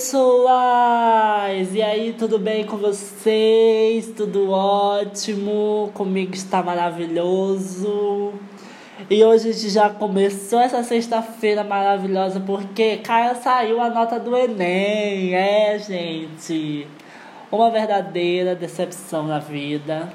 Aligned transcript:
pessoas! 0.00 1.74
E 1.74 1.82
aí, 1.82 2.14
tudo 2.18 2.38
bem 2.38 2.64
com 2.64 2.78
vocês? 2.78 4.10
Tudo 4.16 4.50
ótimo? 4.50 5.90
Comigo 5.92 6.32
está 6.32 6.62
maravilhoso. 6.62 8.32
E 9.10 9.22
hoje 9.22 9.50
a 9.50 9.52
gente 9.52 9.68
já 9.68 9.90
começou 9.90 10.58
essa 10.58 10.82
sexta-feira 10.82 11.62
maravilhosa 11.62 12.40
porque 12.40 12.96
cara 12.96 13.34
saiu 13.34 13.78
a 13.78 13.90
nota 13.90 14.18
do 14.18 14.34
Enem. 14.34 15.34
É, 15.34 15.78
gente. 15.78 16.86
Uma 17.52 17.70
verdadeira 17.70 18.54
decepção 18.54 19.26
na 19.26 19.38
vida. 19.38 20.10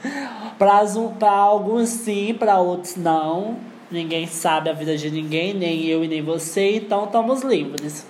para 0.58 1.32
alguns 1.32 1.88
sim, 1.88 2.34
para 2.34 2.58
outros 2.58 2.96
não. 2.96 3.56
Ninguém 3.90 4.26
sabe 4.26 4.68
a 4.68 4.74
vida 4.74 4.94
de 4.94 5.10
ninguém, 5.10 5.54
nem 5.54 5.86
eu 5.86 6.04
e 6.04 6.08
nem 6.08 6.20
você, 6.20 6.76
então 6.76 7.04
estamos 7.04 7.40
livres. 7.40 8.06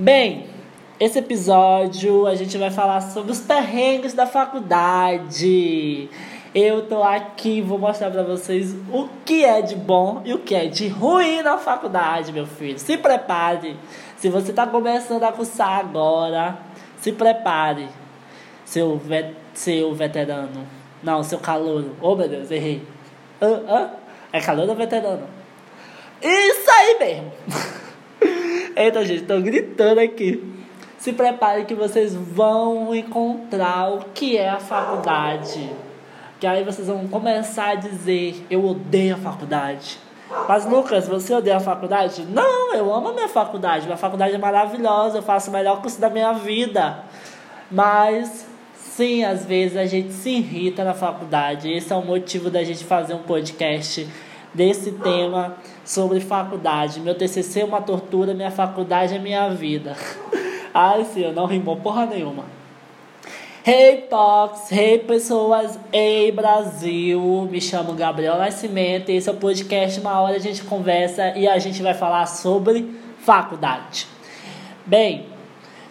Bem, 0.00 0.46
esse 1.00 1.18
episódio 1.18 2.24
a 2.24 2.36
gente 2.36 2.56
vai 2.56 2.70
falar 2.70 3.00
sobre 3.00 3.32
os 3.32 3.40
perrengues 3.40 4.14
da 4.14 4.28
faculdade. 4.28 6.08
Eu 6.54 6.86
tô 6.86 7.02
aqui, 7.02 7.60
vou 7.60 7.80
mostrar 7.80 8.08
para 8.12 8.22
vocês 8.22 8.76
o 8.92 9.08
que 9.24 9.44
é 9.44 9.60
de 9.60 9.74
bom 9.74 10.22
e 10.24 10.32
o 10.32 10.38
que 10.38 10.54
é 10.54 10.66
de 10.66 10.86
ruim 10.86 11.42
na 11.42 11.58
faculdade, 11.58 12.30
meu 12.30 12.46
filho. 12.46 12.78
Se 12.78 12.96
prepare. 12.96 13.76
Se 14.16 14.28
você 14.28 14.52
tá 14.52 14.68
começando 14.68 15.24
a 15.24 15.32
cursar 15.32 15.80
agora, 15.80 16.56
se 17.00 17.10
prepare. 17.10 17.88
Seu, 18.64 18.98
vet, 18.98 19.34
seu 19.52 19.92
veterano. 19.96 20.64
Não, 21.02 21.24
seu 21.24 21.40
calouro. 21.40 21.96
Oh, 22.00 22.14
meu 22.14 22.28
Deus, 22.28 22.52
errei. 22.52 22.86
Ah, 23.40 23.60
ah, 23.66 23.90
é 24.32 24.40
calor 24.40 24.68
ou 24.68 24.76
veterano? 24.76 25.26
Isso 26.22 26.70
aí 26.70 26.98
mesmo. 27.00 27.32
Eita, 28.80 29.04
gente, 29.04 29.24
tô 29.24 29.40
gritando 29.40 29.98
aqui. 29.98 30.40
Se 30.98 31.12
prepare 31.12 31.64
que 31.64 31.74
vocês 31.74 32.14
vão 32.14 32.94
encontrar 32.94 33.92
o 33.92 34.04
que 34.14 34.38
é 34.38 34.48
a 34.48 34.60
faculdade. 34.60 35.68
Que 36.38 36.46
aí 36.46 36.62
vocês 36.62 36.86
vão 36.86 37.08
começar 37.08 37.70
a 37.70 37.74
dizer: 37.74 38.46
Eu 38.48 38.64
odeio 38.64 39.16
a 39.16 39.18
faculdade. 39.18 39.98
Mas, 40.48 40.64
Lucas, 40.64 41.08
você 41.08 41.34
odeia 41.34 41.56
a 41.56 41.60
faculdade? 41.60 42.24
Não, 42.30 42.72
eu 42.72 42.94
amo 42.94 43.08
a 43.08 43.12
minha 43.14 43.28
faculdade. 43.28 43.86
Minha 43.86 43.96
faculdade 43.96 44.36
é 44.36 44.38
maravilhosa. 44.38 45.18
Eu 45.18 45.22
faço 45.22 45.50
o 45.50 45.52
melhor 45.52 45.82
curso 45.82 46.00
da 46.00 46.08
minha 46.08 46.34
vida. 46.34 47.02
Mas, 47.68 48.46
sim, 48.76 49.24
às 49.24 49.44
vezes 49.44 49.76
a 49.76 49.86
gente 49.86 50.12
se 50.12 50.30
irrita 50.30 50.84
na 50.84 50.94
faculdade. 50.94 51.68
Esse 51.68 51.92
é 51.92 51.96
o 51.96 52.02
motivo 52.02 52.48
da 52.48 52.62
gente 52.62 52.84
fazer 52.84 53.14
um 53.14 53.24
podcast 53.24 54.06
desse 54.54 54.92
tema 54.92 55.56
sobre 55.88 56.20
faculdade. 56.20 57.00
Meu 57.00 57.14
TCC 57.14 57.60
é 57.60 57.64
uma 57.64 57.80
tortura, 57.80 58.34
minha 58.34 58.50
faculdade 58.50 59.14
é 59.14 59.18
minha 59.18 59.48
vida. 59.48 59.96
Ai, 60.74 61.02
senhor, 61.06 61.32
não 61.32 61.46
rimou 61.46 61.76
porra 61.76 62.04
nenhuma. 62.04 62.44
Hey 63.66 64.02
Tox, 64.02 64.70
hey 64.70 64.98
pessoas, 64.98 65.78
hey 65.90 66.30
Brasil, 66.30 67.48
me 67.50 67.60
chamo 67.60 67.94
Gabriel 67.94 68.36
Nascimento, 68.36 69.08
esse 69.08 69.28
é 69.28 69.32
o 69.32 69.36
podcast 69.36 69.98
Uma 70.00 70.20
Hora 70.20 70.36
a 70.36 70.38
gente 70.38 70.62
conversa 70.62 71.36
e 71.36 71.48
a 71.48 71.58
gente 71.58 71.82
vai 71.82 71.94
falar 71.94 72.26
sobre 72.26 72.88
faculdade. 73.20 74.06
Bem, 74.86 75.26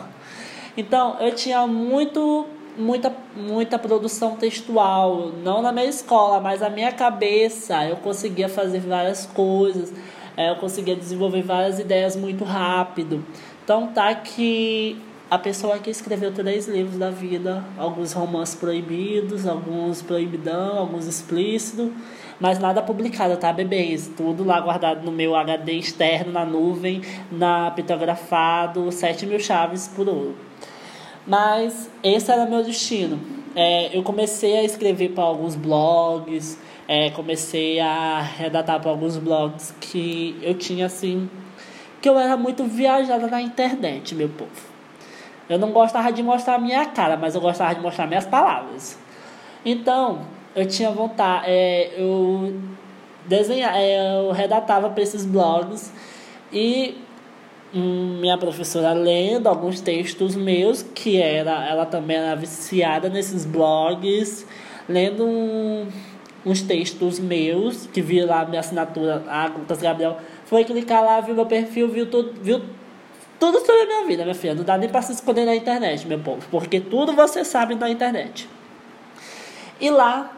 Então, 0.77 1.19
eu 1.21 1.33
tinha 1.33 1.65
muito 1.69 2.47
muita 2.77 3.13
muita 3.37 3.79
produção 3.79 4.37
textual, 4.37 5.33
não 5.43 5.63
na 5.63 5.73
minha 5.73 5.87
escola, 5.87 6.41
mas 6.41 6.61
na 6.61 6.71
minha 6.71 6.93
cabeça, 6.93 7.85
eu 7.87 7.97
conseguia 7.97 8.49
fazer 8.49 8.81
várias 8.81 9.27
coisas 9.27 9.93
é, 10.41 10.51
eu 10.51 10.57
conseguia 10.57 10.97
desenvolver 10.97 11.43
várias 11.43 11.79
ideias 11.79 12.17
muito 12.17 12.45
rápido. 12.45 13.23
Então 13.63 13.89
tá 13.89 14.15
que 14.15 14.97
a 15.31 15.39
pessoa 15.39 15.79
que 15.79 15.91
escreveu 15.91 16.33
três 16.33 16.67
livros 16.67 16.97
da 16.97 17.11
vida, 17.11 17.63
alguns 17.77 18.15
romances 18.15 18.55
proibidos, 18.55 19.47
alguns 19.47 20.01
proibidão, 20.01 20.79
alguns 20.79 21.07
explícitos, 21.07 21.91
mas 22.41 22.59
nada 22.59 22.81
publicado, 22.81 23.37
tá, 23.37 23.53
bebês? 23.53 24.11
Tudo 24.17 24.43
lá 24.43 24.59
guardado 24.61 25.05
no 25.05 25.13
meu 25.13 25.37
HD 25.37 25.73
externo, 25.73 26.33
na 26.33 26.47
nuvem, 26.47 27.03
na 27.31 27.71
pitografado, 27.71 28.91
7 28.91 29.27
mil 29.27 29.39
chaves 29.39 29.89
por 29.89 30.09
ouro. 30.09 30.50
Mas 31.27 31.91
esse 32.03 32.31
era 32.31 32.47
meu 32.47 32.63
destino. 32.63 33.21
É, 33.55 33.97
eu 33.97 34.03
comecei 34.03 34.59
a 34.59 34.63
escrever 34.63 35.11
para 35.11 35.25
alguns 35.25 35.57
blogs, 35.57 36.59
é, 36.87 37.11
comecei 37.11 37.81
a 37.81 38.21
redatar 38.21 38.79
para 38.81 38.91
alguns 38.91 39.17
blogs 39.17 39.75
que 39.81 40.39
eu 40.43 40.55
tinha 40.55 40.87
assim. 40.87 41.29
que 42.01 42.09
eu 42.09 42.19
era 42.19 42.37
muito 42.37 42.65
viajada 42.65 43.27
na 43.27 43.43
internet, 43.43 44.15
meu 44.15 44.29
povo. 44.29 44.51
Eu 45.49 45.59
não 45.59 45.73
gostava 45.73 46.13
de 46.13 46.23
mostrar 46.23 46.55
a 46.55 46.59
minha 46.59 46.87
cara, 46.87 47.17
mas 47.17 47.35
eu 47.35 47.41
gostava 47.41 47.75
de 47.75 47.81
mostrar 47.81 48.07
minhas 48.07 48.25
palavras. 48.25 48.99
Então, 49.65 50.21
eu 50.55 50.67
tinha 50.67 50.91
vontade. 50.91 51.45
É, 51.49 51.95
eu 51.99 52.55
desenhar, 53.27 53.75
é, 53.77 54.17
eu 54.19 54.33
redatava 54.33 54.91
para 54.91 55.03
esses 55.03 55.25
blogs 55.25 55.93
e 56.53 56.97
minha 57.73 58.37
professora 58.37 58.93
lendo 58.93 59.49
alguns 59.49 59.81
textos 59.81 60.35
meus, 60.35 60.83
que 60.83 61.21
era, 61.21 61.67
ela 61.69 61.87
também 61.87 62.17
era 62.17 62.35
viciada 62.35 63.09
nesses 63.09 63.45
blogs, 63.45 64.47
lendo 64.89 65.25
um 65.25 65.87
uns 66.45 66.63
textos 66.63 67.19
meus, 67.19 67.87
que 67.87 68.01
vi 68.01 68.23
lá 68.23 68.45
minha 68.45 68.61
assinatura, 68.61 69.23
a 69.29 69.47
Lucas 69.47 69.81
Gabriel, 69.81 70.19
foi 70.47 70.65
clicar 70.65 71.05
lá, 71.05 71.21
viu 71.21 71.35
meu 71.35 71.47
perfil, 71.47 71.89
viu 71.89 72.07
tudo, 72.07 72.33
viu 72.43 72.63
tudo 73.39 73.61
sobre 73.61 73.83
a 73.83 73.87
minha 73.87 74.07
vida, 74.07 74.23
minha 74.23 74.35
filha. 74.35 74.55
Não 74.55 74.65
dá 74.65 74.77
nem 74.79 74.89
para 74.89 75.03
se 75.03 75.13
esconder 75.13 75.45
na 75.45 75.55
internet, 75.55 76.07
meu 76.07 76.19
povo, 76.19 76.47
porque 76.51 76.81
tudo 76.81 77.13
você 77.13 77.45
sabe 77.45 77.75
na 77.75 77.91
internet. 77.91 78.49
E 79.81 79.91
lá, 79.91 80.35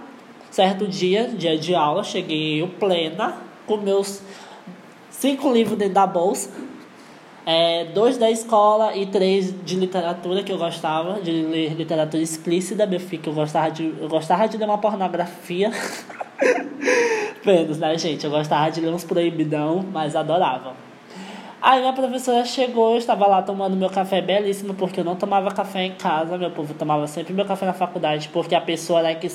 certo 0.51 0.87
dia, 0.87 1.29
dia 1.29 1.59
de 1.59 1.75
aula, 1.75 2.05
cheguei 2.05 2.61
eu 2.61 2.69
plena, 2.69 3.37
com 3.67 3.77
meus 3.77 4.21
cinco 5.11 5.53
livros 5.53 5.79
dentro 5.79 5.95
da 5.95 6.07
bolsa. 6.07 6.51
É, 7.45 7.87
dois 7.87 8.19
da 8.19 8.31
escola 8.31 8.97
e 8.97 9.07
três 9.07 9.53
de 9.65 9.75
literatura 9.75 10.45
que 10.45 10.53
eu 10.53 10.59
gostava, 10.59 11.21
de 11.21 11.31
ler 11.31 11.75
literatura 11.75 12.23
explícita, 12.23 12.87
meu 12.87 13.01
filho, 13.01 13.21
que 13.21 13.29
eu 13.29 13.35
gostava 13.35 13.71
de, 13.71 13.93
eu 14.01 14.09
gostava 14.09 14.47
de 14.47 14.57
ler 14.57 14.65
uma 14.65 14.79
pornografia. 14.79 15.71
Menos, 17.45 17.79
né, 17.79 17.99
gente? 17.99 18.25
Eu 18.25 18.31
gostava 18.31 18.71
de 18.71 18.81
ler 18.81 18.91
uns 18.91 19.03
proibidão, 19.03 19.85
mas 19.93 20.15
adorava. 20.15 20.75
Aí 21.61 21.81
minha 21.81 21.93
professora 21.93 22.45
chegou, 22.45 22.93
eu 22.93 22.99
estava 22.99 23.25
lá 23.27 23.41
tomando 23.41 23.77
meu 23.77 23.89
café 23.89 24.21
belíssimo, 24.21 24.75
porque 24.75 24.99
eu 24.99 25.05
não 25.05 25.15
tomava 25.15 25.49
café 25.53 25.85
em 25.85 25.93
casa, 25.93 26.37
meu 26.37 26.51
povo 26.51 26.75
tomava 26.75 27.07
sempre 27.07 27.33
meu 27.33 27.45
café 27.45 27.67
na 27.67 27.73
faculdade, 27.73 28.29
porque 28.33 28.55
a 28.55 28.61
pessoa 28.61 28.99
era 28.99 29.15
que 29.15 29.29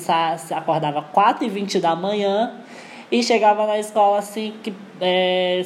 acordava 0.54 1.02
4h20 1.02 1.80
da 1.80 1.96
manhã 1.96 2.52
e 3.10 3.22
chegava 3.22 3.66
na 3.66 3.78
escola 3.78 4.18
assim, 4.18 4.54
que, 4.62 4.74
é, 5.00 5.62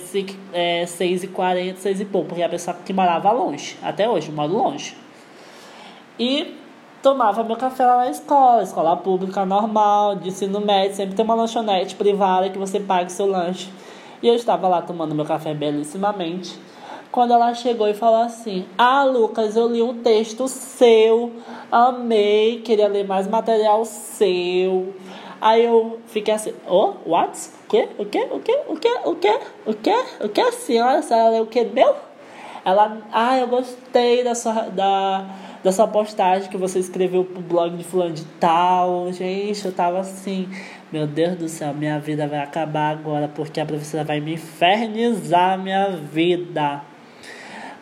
é, 0.52 0.84
6h40, 0.84 1.76
6 1.76 2.00
e 2.00 2.04
pouco, 2.04 2.28
porque 2.28 2.42
a 2.42 2.48
pessoa 2.48 2.76
que 2.84 2.92
morava 2.92 3.30
longe, 3.32 3.76
até 3.82 4.08
hoje, 4.08 4.30
moro 4.30 4.52
longe. 4.52 4.96
E 6.18 6.56
tomava 7.02 7.42
meu 7.42 7.56
café 7.56 7.84
lá 7.84 7.96
na 7.96 8.10
escola, 8.10 8.62
escola 8.62 8.96
pública 8.96 9.44
normal, 9.44 10.16
de 10.16 10.28
ensino 10.28 10.60
médio, 10.60 10.96
sempre 10.96 11.16
tem 11.16 11.24
uma 11.24 11.34
lanchonete 11.34 11.96
privada 11.96 12.48
que 12.48 12.58
você 12.58 12.78
paga 12.78 13.06
o 13.06 13.10
seu 13.10 13.26
lanche. 13.26 13.68
E 14.22 14.28
eu 14.28 14.36
estava 14.36 14.68
lá 14.68 14.80
tomando 14.80 15.14
meu 15.14 15.24
café 15.24 15.52
belíssimamente. 15.52 16.56
Quando 17.10 17.32
ela 17.32 17.52
chegou 17.54 17.88
e 17.88 17.94
falou 17.94 18.22
assim: 18.22 18.64
Ah, 18.78 19.02
Lucas, 19.02 19.56
eu 19.56 19.68
li 19.68 19.82
um 19.82 20.00
texto 20.00 20.46
seu, 20.46 21.32
amei, 21.70 22.60
queria 22.60 22.86
ler 22.86 23.04
mais 23.04 23.26
material 23.26 23.84
seu. 23.84 24.94
Aí 25.42 25.64
eu 25.64 25.98
fiquei 26.06 26.32
assim: 26.32 26.54
Oh, 26.68 26.94
what? 27.04 27.36
O 27.64 27.68
quê? 27.68 27.88
O 27.98 28.06
quê? 28.06 28.28
O 28.30 28.38
quê? 28.38 28.60
O 28.68 28.76
quê? 28.76 28.98
O 29.04 29.16
quê? 29.16 29.40
O 29.66 29.74
quê? 29.74 30.04
O 30.20 30.28
quê? 30.28 30.40
A 30.40 30.52
senhora, 30.52 30.98
a 31.00 31.02
senhora 31.02 31.30
leu 31.30 31.42
o 31.42 31.46
quê? 31.48 31.64
Meu? 31.64 31.96
Ela, 32.64 32.98
ah, 33.10 33.36
eu 33.36 33.48
gostei 33.48 34.22
da 34.22 34.36
sua, 34.36 34.68
da, 34.68 35.26
da 35.64 35.72
sua 35.72 35.88
postagem 35.88 36.48
que 36.48 36.56
você 36.56 36.78
escreveu 36.78 37.24
pro 37.24 37.42
blog 37.42 37.76
de 37.76 37.82
fulano 37.82 38.14
de 38.14 38.24
tal. 38.38 39.12
Gente, 39.12 39.64
eu 39.66 39.72
tava 39.72 39.98
assim, 39.98 40.48
meu 40.92 41.08
Deus 41.08 41.36
do 41.36 41.48
céu, 41.48 41.74
minha 41.74 41.98
vida 41.98 42.28
vai 42.28 42.38
acabar 42.38 42.92
agora 42.92 43.26
porque 43.26 43.60
a 43.60 43.66
professora 43.66 44.04
vai 44.04 44.20
me 44.20 44.34
infernizar 44.34 45.58
minha 45.58 45.90
vida. 45.90 46.82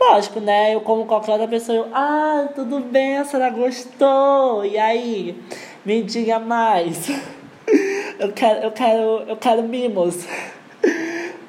Lógico, 0.00 0.40
né? 0.40 0.74
Eu, 0.74 0.80
como 0.80 1.04
qualquer 1.04 1.32
outra 1.32 1.46
pessoa, 1.46 1.76
eu, 1.76 1.88
ah, 1.92 2.48
tudo 2.54 2.80
bem, 2.80 3.18
a 3.18 3.24
senhora 3.26 3.50
gostou. 3.50 4.64
E 4.64 4.78
aí, 4.78 5.38
me 5.84 6.02
diga 6.02 6.38
mais. 6.38 7.10
eu 8.18 8.32
quero, 8.32 8.60
eu 8.60 8.70
quero, 8.72 9.00
eu 9.28 9.36
quero 9.36 9.62
mimos. 9.62 10.26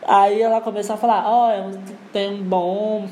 Aí 0.04 0.42
ela 0.42 0.62
começou 0.62 0.96
a 0.96 0.98
falar, 0.98 1.24
ó, 1.26 1.52
oh, 1.52 1.78
tem 2.12 2.34
um 2.34 2.44
bom, 2.44 3.08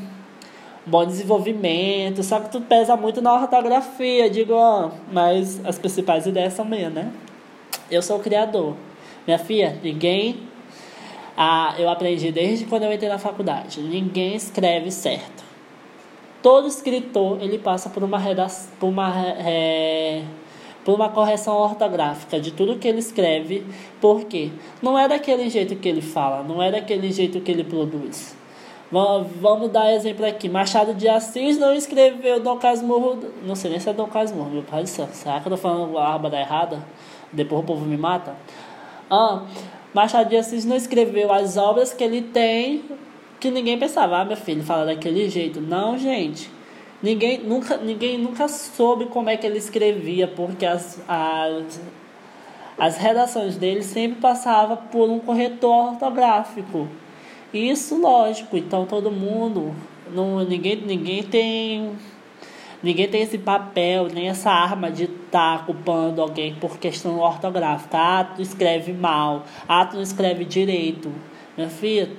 bom 0.86 1.06
desenvolvimento, 1.06 2.24
só 2.24 2.40
que 2.40 2.50
tu 2.50 2.62
pesa 2.62 2.96
muito 2.96 3.22
na 3.22 3.34
ortografia. 3.34 4.30
Digo, 4.30 4.54
ó, 4.54 4.88
oh, 4.88 4.92
mas 5.12 5.64
as 5.66 5.78
principais 5.78 6.26
ideias 6.26 6.54
são 6.54 6.66
minhas, 6.66 6.92
né? 6.92 7.12
Eu 7.90 8.02
sou 8.02 8.18
o 8.18 8.20
criador. 8.20 8.76
Minha 9.26 9.40
filha, 9.40 9.80
ninguém. 9.84 10.48
Ah, 11.38 11.74
eu 11.78 11.90
aprendi 11.90 12.32
desde 12.32 12.66
quando 12.66 12.84
eu 12.84 12.92
entrei 12.92 13.10
na 13.10 13.18
faculdade. 13.18 13.80
Ninguém 13.82 14.36
escreve 14.36 14.92
certo. 14.92 15.44
Todo 16.42 16.68
escritor 16.68 17.42
ele 17.42 17.58
passa 17.58 17.90
por 17.90 18.04
uma 18.04 18.18
redação, 18.18 18.72
por 18.80 18.88
uma 18.88 19.14
é, 19.38 20.24
por 20.84 20.96
uma 20.96 21.10
correção 21.10 21.56
ortográfica 21.56 22.40
de 22.40 22.52
tudo 22.52 22.78
que 22.78 22.88
ele 22.88 23.00
escreve, 23.00 23.66
porque 24.00 24.52
não 24.82 24.98
é 24.98 25.08
daquele 25.08 25.50
jeito 25.50 25.76
que 25.76 25.88
ele 25.88 26.02
fala, 26.02 26.44
não 26.44 26.62
é 26.62 26.72
daquele 26.72 27.12
jeito 27.12 27.42
que 27.42 27.52
ele 27.52 27.64
produz. 27.64 28.38
Vamos 28.92 29.70
dar 29.70 29.94
exemplo 29.94 30.26
aqui. 30.26 30.50
Machado 30.50 30.96
de 30.96 31.08
Assis 31.08 31.60
não 31.60 31.76
escreveu 31.76 32.40
Dom 32.40 32.58
Casmurro. 32.58 33.20
Não 33.46 33.56
sei 33.56 33.70
nem 33.70 33.80
se 33.80 33.88
é 33.88 33.94
Dom 33.94 34.08
Casmurro, 34.08 34.50
meu 34.50 34.64
pai 34.64 34.82
do 34.82 34.90
céu. 34.90 35.08
Será 35.12 35.40
que 35.40 35.48
eu 35.48 35.52
tô 35.52 35.58
falando 35.58 35.96
a 35.98 36.18
da 36.18 36.40
errada? 36.40 36.84
depois 37.32 37.62
o 37.62 37.66
povo 37.66 37.86
me 37.86 37.98
mata. 37.98 38.36
Ah, 39.10 39.44
Machado 39.94 40.30
de 40.30 40.38
Assis 40.38 40.66
não 40.66 40.76
escreveu 40.76 41.32
as 41.32 41.56
obras 41.56 41.94
que 41.94 42.04
ele 42.04 42.22
tem 42.22 42.84
que 43.40 43.50
ninguém 43.50 43.80
pensava, 43.80 44.18
ah, 44.18 44.26
meu 44.26 44.36
filho 44.36 44.62
fala 44.64 44.86
daquele 44.86 45.30
jeito. 45.30 45.62
Não, 45.62 45.98
gente. 45.98 46.52
Ninguém 47.02 47.40
nunca, 47.40 47.78
ninguém 47.78 48.18
nunca 48.18 48.48
soube 48.48 49.06
como 49.06 49.30
é 49.30 49.38
que 49.38 49.48
ele 49.48 49.58
escrevia, 49.58 50.28
porque 50.28 50.66
as, 50.66 51.02
as, 51.08 51.82
as 52.78 52.98
redações 52.98 53.56
dele 53.56 53.82
sempre 53.84 54.20
passavam 54.20 54.78
por 54.92 55.10
um 55.10 55.20
corretor 55.20 55.94
ortográfico. 55.94 56.88
Isso, 57.54 58.00
lógico. 58.00 58.58
Então, 58.58 58.86
todo 58.86 59.10
mundo, 59.10 59.74
não, 60.14 60.44
ninguém, 60.44 60.76
ninguém 60.76 61.24
tem 61.24 61.96
Ninguém 62.82 63.10
tem 63.10 63.22
esse 63.22 63.38
papel, 63.38 64.08
nem 64.08 64.30
essa 64.30 64.50
arma 64.50 64.90
de 64.90 65.04
estar 65.04 65.60
tá 65.60 65.64
culpando 65.66 66.22
alguém 66.22 66.56
por 66.56 66.78
questão 66.78 67.20
ortográfica. 67.20 67.98
Ah, 67.98 68.24
tu 68.24 68.42
escreve 68.42 68.94
mal. 68.94 69.44
Ah, 69.68 69.86
tu 69.86 69.98
não 69.98 70.02
escreve 70.02 70.46
direito. 70.46 71.12
Minha 71.58 71.70
filha, 71.70 72.10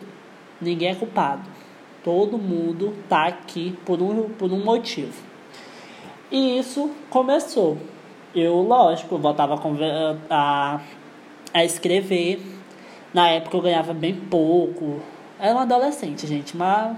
ninguém 0.61 0.91
é 0.91 0.95
culpado. 0.95 1.41
Todo 2.03 2.39
mundo 2.39 2.95
tá 3.09 3.27
aqui 3.27 3.77
por 3.85 4.01
um, 4.01 4.31
por 4.31 4.53
um 4.53 4.65
motivo. 4.65 5.13
E 6.31 6.59
isso 6.59 6.91
começou. 7.11 7.77
Eu, 8.35 8.63
lógico, 8.63 9.19
voltava 9.19 9.55
a, 9.55 10.17
a, 10.31 10.81
a 11.53 11.65
escrever. 11.65 12.41
Na 13.13 13.29
época 13.29 13.57
eu 13.57 13.61
ganhava 13.61 13.93
bem 13.93 14.15
pouco. 14.15 15.01
Era 15.39 15.55
um 15.55 15.59
adolescente, 15.59 16.27
gente, 16.27 16.57
mas 16.57 16.97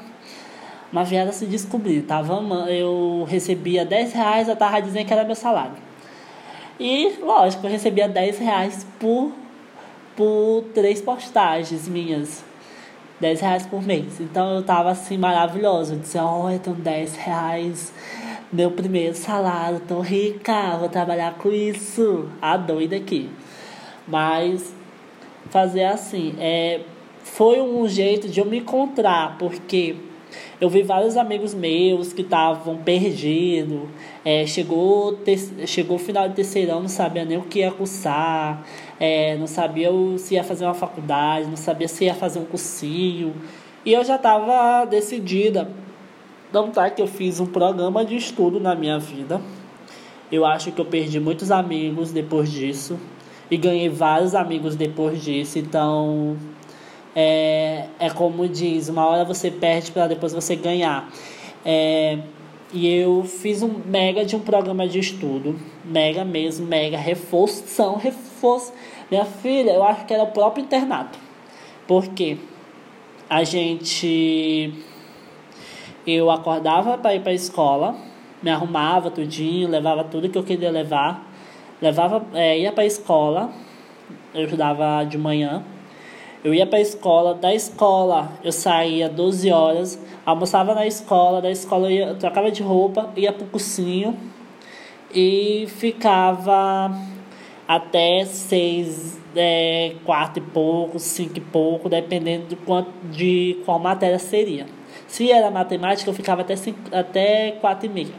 uma 0.92 1.04
viada 1.04 1.32
se 1.32 1.46
descobrir. 1.46 2.02
Tava, 2.02 2.34
eu 2.70 3.24
recebia 3.26 3.84
10 3.84 4.12
reais, 4.12 4.48
eu 4.48 4.56
tava 4.56 4.80
dizendo 4.82 5.06
que 5.06 5.12
era 5.12 5.24
meu 5.24 5.34
salário. 5.34 5.76
E, 6.78 7.16
lógico, 7.20 7.66
eu 7.66 7.70
recebia 7.70 8.08
10 8.08 8.38
reais 8.38 8.86
por, 9.00 9.32
por 10.14 10.64
três 10.74 11.00
postagens 11.00 11.88
minhas. 11.88 12.44
10 13.22 13.40
reais 13.40 13.66
por 13.66 13.82
mês. 13.82 14.20
Então 14.20 14.56
eu 14.56 14.62
tava 14.64 14.90
assim 14.90 15.16
maravilhoso. 15.16 15.94
Eu 15.94 15.98
disse, 16.00 16.18
olha, 16.18 16.56
então 16.56 16.74
10 16.74 17.16
reais, 17.16 17.92
meu 18.52 18.72
primeiro 18.72 19.14
salário, 19.14 19.80
tô 19.86 20.00
rica, 20.00 20.76
vou 20.76 20.88
trabalhar 20.88 21.34
com 21.34 21.50
isso. 21.50 22.28
A 22.42 22.56
doida 22.56 22.96
aqui. 22.96 23.30
Mas 24.08 24.74
fazer 25.50 25.84
assim, 25.84 26.34
é, 26.40 26.80
foi 27.22 27.60
um 27.60 27.88
jeito 27.88 28.28
de 28.28 28.40
eu 28.40 28.44
me 28.44 28.58
encontrar, 28.58 29.36
porque 29.38 29.94
eu 30.60 30.68
vi 30.68 30.82
vários 30.82 31.16
amigos 31.16 31.54
meus 31.54 32.12
que 32.12 32.22
estavam 32.22 32.78
perdidos. 32.78 33.82
É, 34.24 34.46
chegou, 34.46 35.14
te, 35.14 35.66
chegou 35.66 35.96
final 35.96 36.28
de 36.28 36.34
terceirão, 36.34 36.80
não 36.80 36.88
sabia 36.88 37.24
nem 37.24 37.38
o 37.38 37.42
que 37.42 37.60
ia 37.60 37.70
cursar, 37.70 38.64
é, 39.02 39.36
não 39.36 39.48
sabia 39.48 39.90
se 40.16 40.34
ia 40.34 40.44
fazer 40.44 40.64
uma 40.64 40.74
faculdade, 40.74 41.48
não 41.48 41.56
sabia 41.56 41.88
se 41.88 42.04
ia 42.04 42.14
fazer 42.14 42.38
um 42.38 42.44
cursinho. 42.44 43.34
E 43.84 43.92
eu 43.92 44.04
já 44.04 44.14
estava 44.14 44.84
decidida. 44.84 45.68
Não 46.52 46.70
tá 46.70 46.88
que 46.88 47.02
eu 47.02 47.08
fiz 47.08 47.40
um 47.40 47.46
programa 47.46 48.04
de 48.04 48.14
estudo 48.14 48.60
na 48.60 48.76
minha 48.76 49.00
vida. 49.00 49.40
Eu 50.30 50.46
acho 50.46 50.70
que 50.70 50.80
eu 50.80 50.84
perdi 50.84 51.18
muitos 51.18 51.50
amigos 51.50 52.12
depois 52.12 52.48
disso. 52.48 52.96
E 53.50 53.56
ganhei 53.56 53.88
vários 53.88 54.36
amigos 54.36 54.76
depois 54.76 55.20
disso. 55.20 55.58
Então, 55.58 56.36
é, 57.12 57.86
é 57.98 58.08
como 58.08 58.46
diz, 58.46 58.88
uma 58.88 59.04
hora 59.04 59.24
você 59.24 59.50
perde 59.50 59.90
para 59.90 60.06
depois 60.06 60.32
você 60.32 60.54
ganhar. 60.54 61.10
É, 61.64 62.20
e 62.72 62.86
eu 62.86 63.24
fiz 63.24 63.64
um 63.64 63.80
mega 63.84 64.24
de 64.24 64.36
um 64.36 64.40
programa 64.40 64.86
de 64.86 65.00
estudo, 65.00 65.58
mega 65.84 66.24
mesmo, 66.24 66.66
mega 66.66 66.96
reforço, 66.96 67.64
reforço. 68.42 68.72
Minha 69.08 69.24
filha, 69.24 69.70
eu 69.70 69.84
acho 69.84 70.04
que 70.04 70.12
era 70.12 70.24
o 70.24 70.32
próprio 70.32 70.64
internato. 70.64 71.16
Porque 71.86 72.38
a 73.30 73.44
gente 73.44 74.74
eu 76.04 76.30
acordava 76.30 76.98
para 76.98 77.14
ir 77.14 77.20
para 77.20 77.30
a 77.30 77.34
escola, 77.34 77.94
me 78.42 78.50
arrumava 78.50 79.08
tudinho, 79.08 79.68
levava 79.68 80.02
tudo 80.02 80.28
que 80.28 80.36
eu 80.36 80.42
queria 80.42 80.70
levar, 80.70 81.30
levava, 81.80 82.26
é, 82.34 82.58
ia 82.58 82.72
para 82.72 82.82
a 82.82 82.86
escola, 82.86 83.52
eu 84.34 84.44
estudava 84.44 85.04
de 85.04 85.16
manhã, 85.16 85.62
eu 86.42 86.52
ia 86.52 86.66
para 86.66 86.78
a 86.78 86.82
escola, 86.82 87.34
da 87.34 87.54
escola 87.54 88.32
eu 88.42 88.50
saía 88.50 89.08
12 89.08 89.52
horas, 89.52 90.04
almoçava 90.26 90.74
na 90.74 90.86
escola, 90.86 91.40
da 91.40 91.50
escola 91.50 91.86
eu 91.88 91.92
ia, 91.92 92.14
trocava 92.14 92.50
de 92.50 92.64
roupa, 92.64 93.10
ia 93.16 93.32
para 93.32 93.44
o 93.44 93.46
cursinho 93.46 94.16
e 95.14 95.66
ficava 95.68 96.90
até 97.76 98.24
seis, 98.24 99.20
é, 99.34 99.94
quatro 100.04 100.42
e 100.42 100.46
pouco, 100.46 100.98
cinco 100.98 101.38
e 101.38 101.40
pouco, 101.40 101.88
dependendo 101.88 102.46
de, 102.46 102.56
quanto, 102.56 102.90
de 103.10 103.58
qual 103.64 103.78
matéria 103.78 104.18
seria. 104.18 104.66
Se 105.06 105.30
era 105.30 105.50
matemática, 105.50 106.08
eu 106.08 106.14
ficava 106.14 106.42
até, 106.42 106.56
cinco, 106.56 106.78
até 106.92 107.52
quatro 107.60 107.86
e 107.86 107.88
meia. 107.88 108.14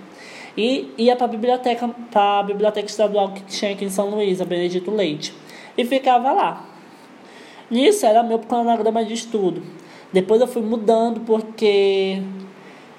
E 0.55 0.91
ia 0.97 1.15
para 1.15 1.25
a 1.25 1.29
biblioteca, 1.29 1.87
para 2.11 2.39
a 2.39 2.43
biblioteca 2.43 2.87
estadual 2.87 3.31
que 3.31 3.41
tinha 3.43 3.71
aqui 3.71 3.85
em 3.85 3.89
São 3.89 4.09
Luís, 4.09 4.39
a 4.39 4.45
Benedito 4.45 4.91
Leite. 4.91 5.33
E 5.77 5.83
ficava 5.83 6.31
lá. 6.31 6.65
Nisso 7.69 8.05
era 8.05 8.21
meu 8.21 8.39
cronograma 8.39 9.03
de 9.03 9.13
estudo. 9.13 9.63
Depois 10.11 10.39
eu 10.41 10.47
fui 10.47 10.61
mudando 10.61 11.21
porque 11.21 12.21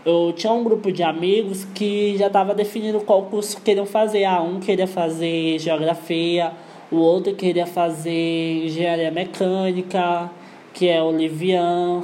eu 0.05 0.33
tinha 0.37 0.53
um 0.53 0.63
grupo 0.63 0.93
de 0.93 1.03
amigos 1.03 1.65
que 1.75 2.17
já 2.19 2.27
estava 2.27 2.55
definindo 2.55 3.01
qual 3.01 3.23
curso 3.23 3.61
queriam 3.63 3.87
fazer. 3.87 4.25
Ah, 4.25 4.43
um 4.43 4.61
queria 4.61 4.87
fazer 4.87 5.59
geografia, 5.59 6.53
o 6.91 6.97
outro 6.97 7.35
queria 7.35 7.67
fazer 7.67 8.65
engenharia 8.67 9.11
mecânica, 9.11 10.31
que 10.75 10.89
é 10.89 11.03
o 11.03 11.11
Livian. 11.11 12.03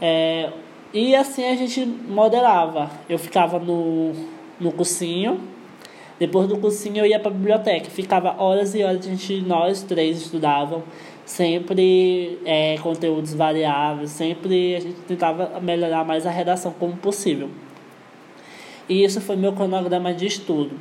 É, 0.00 0.50
e 0.94 1.14
assim 1.14 1.44
a 1.44 1.54
gente 1.54 1.84
modelava. 1.84 2.90
Eu 3.08 3.18
ficava 3.18 3.58
no, 3.58 4.12
no 4.58 4.72
cursinho. 4.72 5.40
Depois 6.18 6.48
do 6.48 6.58
cursinho 6.58 6.98
eu 6.98 7.06
ia 7.06 7.20
para 7.20 7.30
a 7.30 7.34
biblioteca. 7.34 7.90
Ficava 7.90 8.42
horas 8.42 8.74
e 8.74 8.82
horas, 8.82 9.06
a 9.06 9.10
gente, 9.10 9.42
nós 9.42 9.82
três 9.82 10.22
estudavam. 10.22 10.82
Sempre 11.30 12.38
é, 12.44 12.76
conteúdos 12.78 13.34
variáveis. 13.34 14.10
Sempre 14.10 14.76
a 14.76 14.80
gente 14.80 15.00
tentava 15.02 15.60
melhorar 15.60 16.04
mais 16.04 16.26
a 16.26 16.30
redação 16.30 16.72
como 16.78 16.96
possível. 16.96 17.48
E 18.88 19.04
isso 19.04 19.20
foi 19.20 19.36
meu 19.36 19.52
cronograma 19.52 20.12
de 20.12 20.26
estudo. 20.26 20.76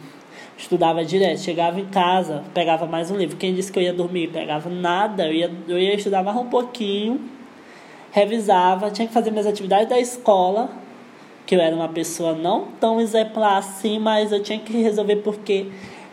Estudava 0.57 1.05
direto, 1.05 1.39
chegava 1.39 1.79
em 1.79 1.85
casa, 1.85 2.43
pegava 2.53 2.85
mais 2.85 3.11
um 3.11 3.17
livro. 3.17 3.37
Quem 3.37 3.53
disse 3.53 3.71
que 3.71 3.79
eu 3.79 3.83
ia 3.83 3.93
dormir? 3.93 4.29
Pegava 4.29 4.69
nada, 4.69 5.27
eu 5.27 5.33
ia, 5.33 5.51
eu 5.67 5.79
ia 5.79 5.93
estudar 5.93 6.23
mais 6.23 6.35
um 6.35 6.49
pouquinho 6.49 7.19
revisava, 8.11 8.89
tinha 8.91 9.07
que 9.07 9.13
fazer 9.13 9.31
minhas 9.31 9.47
atividades 9.47 9.87
da 9.87 9.99
escola, 9.99 10.69
que 11.45 11.55
eu 11.55 11.61
era 11.61 11.75
uma 11.75 11.89
pessoa 11.89 12.33
não 12.33 12.67
tão 12.79 12.99
exemplar 12.99 13.57
assim, 13.57 13.99
mas 13.99 14.31
eu 14.31 14.41
tinha 14.41 14.59
que 14.59 14.81
resolver 14.81 15.17
porque 15.17 15.67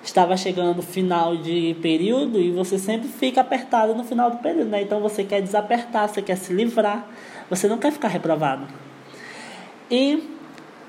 estava 0.08 0.36
chegando 0.36 0.82
final 0.82 1.36
de 1.36 1.76
período 1.82 2.40
e 2.40 2.50
você 2.50 2.78
sempre 2.78 3.08
fica 3.08 3.40
apertado 3.40 3.94
no 3.94 4.04
final 4.04 4.30
do 4.30 4.38
período, 4.38 4.68
né? 4.68 4.82
Então 4.82 5.00
você 5.00 5.24
quer 5.24 5.42
desapertar, 5.42 6.08
você 6.08 6.22
quer 6.22 6.36
se 6.36 6.52
livrar, 6.52 7.06
você 7.50 7.68
não 7.68 7.78
quer 7.78 7.92
ficar 7.92 8.08
reprovado. 8.08 8.66
E, 9.90 10.22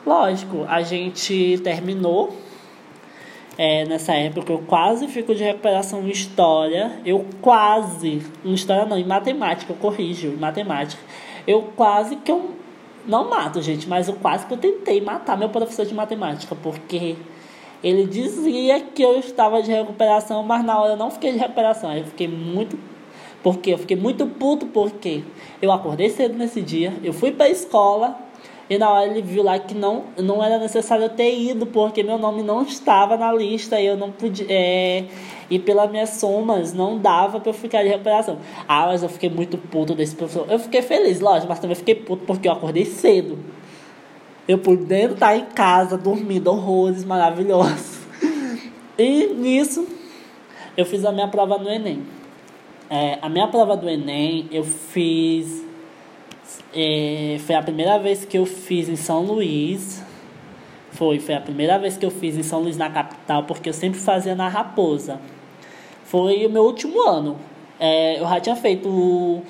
lógico, 0.05 0.65
a 0.67 0.81
gente 0.81 1.59
terminou 1.63 2.35
é, 3.57 3.85
nessa 3.85 4.13
época 4.13 4.53
eu 4.53 4.59
quase 4.59 5.07
fico 5.07 5.33
de 5.33 5.43
recuperação 5.43 6.03
em 6.03 6.09
história. 6.09 6.99
Eu 7.03 7.25
quase, 7.41 8.21
em 8.45 8.53
história 8.53 8.85
não, 8.85 8.97
em 8.97 9.05
matemática, 9.05 9.73
eu 9.73 9.77
corrijo, 9.77 10.27
em 10.27 10.35
matemática. 10.35 11.01
Eu 11.47 11.63
quase 11.75 12.17
que 12.17 12.31
eu 12.31 12.51
não 13.07 13.29
mato, 13.29 13.61
gente, 13.61 13.87
mas 13.87 14.07
eu 14.07 14.15
quase 14.15 14.45
que 14.45 14.53
eu 14.53 14.57
tentei 14.57 15.01
matar 15.01 15.37
meu 15.37 15.49
professor 15.49 15.85
de 15.85 15.93
matemática, 15.93 16.55
porque 16.55 17.15
ele 17.83 18.05
dizia 18.05 18.79
que 18.79 19.01
eu 19.01 19.17
estava 19.19 19.61
de 19.61 19.71
recuperação, 19.71 20.43
mas 20.43 20.63
na 20.63 20.79
hora 20.79 20.93
eu 20.93 20.97
não 20.97 21.11
fiquei 21.11 21.31
de 21.31 21.37
recuperação. 21.37 21.95
Eu 21.95 22.05
fiquei 22.05 22.27
muito 22.27 22.77
porque 23.43 23.71
eu 23.71 23.77
fiquei 23.77 23.95
muito 23.95 24.25
puto 24.27 24.65
porque 24.65 25.23
eu 25.61 25.71
acordei 25.71 26.09
cedo 26.09 26.37
nesse 26.37 26.61
dia, 26.61 26.93
eu 27.03 27.13
fui 27.13 27.31
para 27.31 27.45
a 27.45 27.49
escola, 27.49 28.17
e 28.69 28.77
na 28.77 28.91
hora 28.91 29.05
ele 29.05 29.21
viu 29.21 29.41
lá 29.41 29.57
que 29.57 29.73
não, 29.73 30.03
não 30.17 30.43
era 30.43 30.59
necessário 30.59 31.05
eu 31.05 31.09
ter 31.09 31.33
ido, 31.33 31.65
porque 31.65 32.03
meu 32.03 32.17
nome 32.17 32.43
não 32.43 32.63
estava 32.63 33.15
na 33.15 33.31
lista 33.31 33.79
e 33.79 33.85
eu 33.85 33.95
não 33.95 34.11
podia. 34.11 34.45
É, 34.49 35.05
e 35.49 35.57
pelas 35.57 35.89
minhas 35.89 36.09
somas 36.09 36.73
não 36.73 36.97
dava 36.97 37.39
para 37.39 37.49
eu 37.49 37.53
ficar 37.53 37.83
de 37.83 37.89
recuperação. 37.89 38.39
Ah, 38.67 38.87
mas 38.87 39.03
eu 39.03 39.07
fiquei 39.07 39.29
muito 39.29 39.57
puto 39.57 39.95
desse 39.95 40.13
professor. 40.15 40.45
Eu 40.49 40.59
fiquei 40.59 40.81
feliz, 40.81 41.21
lógico, 41.21 41.47
mas 41.47 41.59
também 41.59 41.75
fiquei 41.75 41.95
puto 41.95 42.25
porque 42.25 42.49
eu 42.49 42.51
acordei 42.51 42.83
cedo. 42.83 43.39
Eu 44.47 44.57
podendo 44.59 45.13
estar 45.13 45.35
em 45.35 45.45
casa, 45.45 45.97
dormindo 45.97 46.47
horrores 46.47 47.03
maravilhosos. 47.03 47.97
E 48.97 49.27
nisso, 49.27 49.87
eu 50.75 50.85
fiz 50.85 51.05
a 51.05 51.11
minha 51.11 51.27
prova 51.27 51.57
no 51.57 51.69
Enem. 51.69 52.01
É, 52.89 53.19
a 53.21 53.29
minha 53.29 53.47
prova 53.47 53.75
do 53.77 53.87
Enem 53.87 54.47
eu 54.51 54.63
fiz 54.63 55.67
é, 56.73 57.37
foi 57.45 57.55
a 57.55 57.61
primeira 57.61 57.97
vez 57.99 58.25
que 58.25 58.37
eu 58.37 58.45
fiz 58.45 58.89
em 58.89 58.95
São 58.95 59.23
Luís. 59.23 60.03
Foi, 60.91 61.19
foi 61.19 61.35
a 61.35 61.41
primeira 61.41 61.77
vez 61.77 61.97
que 61.97 62.05
eu 62.05 62.11
fiz 62.11 62.37
em 62.37 62.43
São 62.43 62.59
Luís, 62.59 62.77
na 62.77 62.89
capital, 62.89 63.43
porque 63.43 63.69
eu 63.69 63.73
sempre 63.73 63.99
fazia 63.99 64.35
na 64.35 64.47
Raposa. 64.47 65.19
Foi 66.05 66.45
o 66.45 66.49
meu 66.49 66.63
último 66.63 67.07
ano. 67.07 67.37
É, 67.79 68.19
eu 68.19 68.27
já 68.27 68.39
tinha 68.39 68.55
feito 68.55 69.41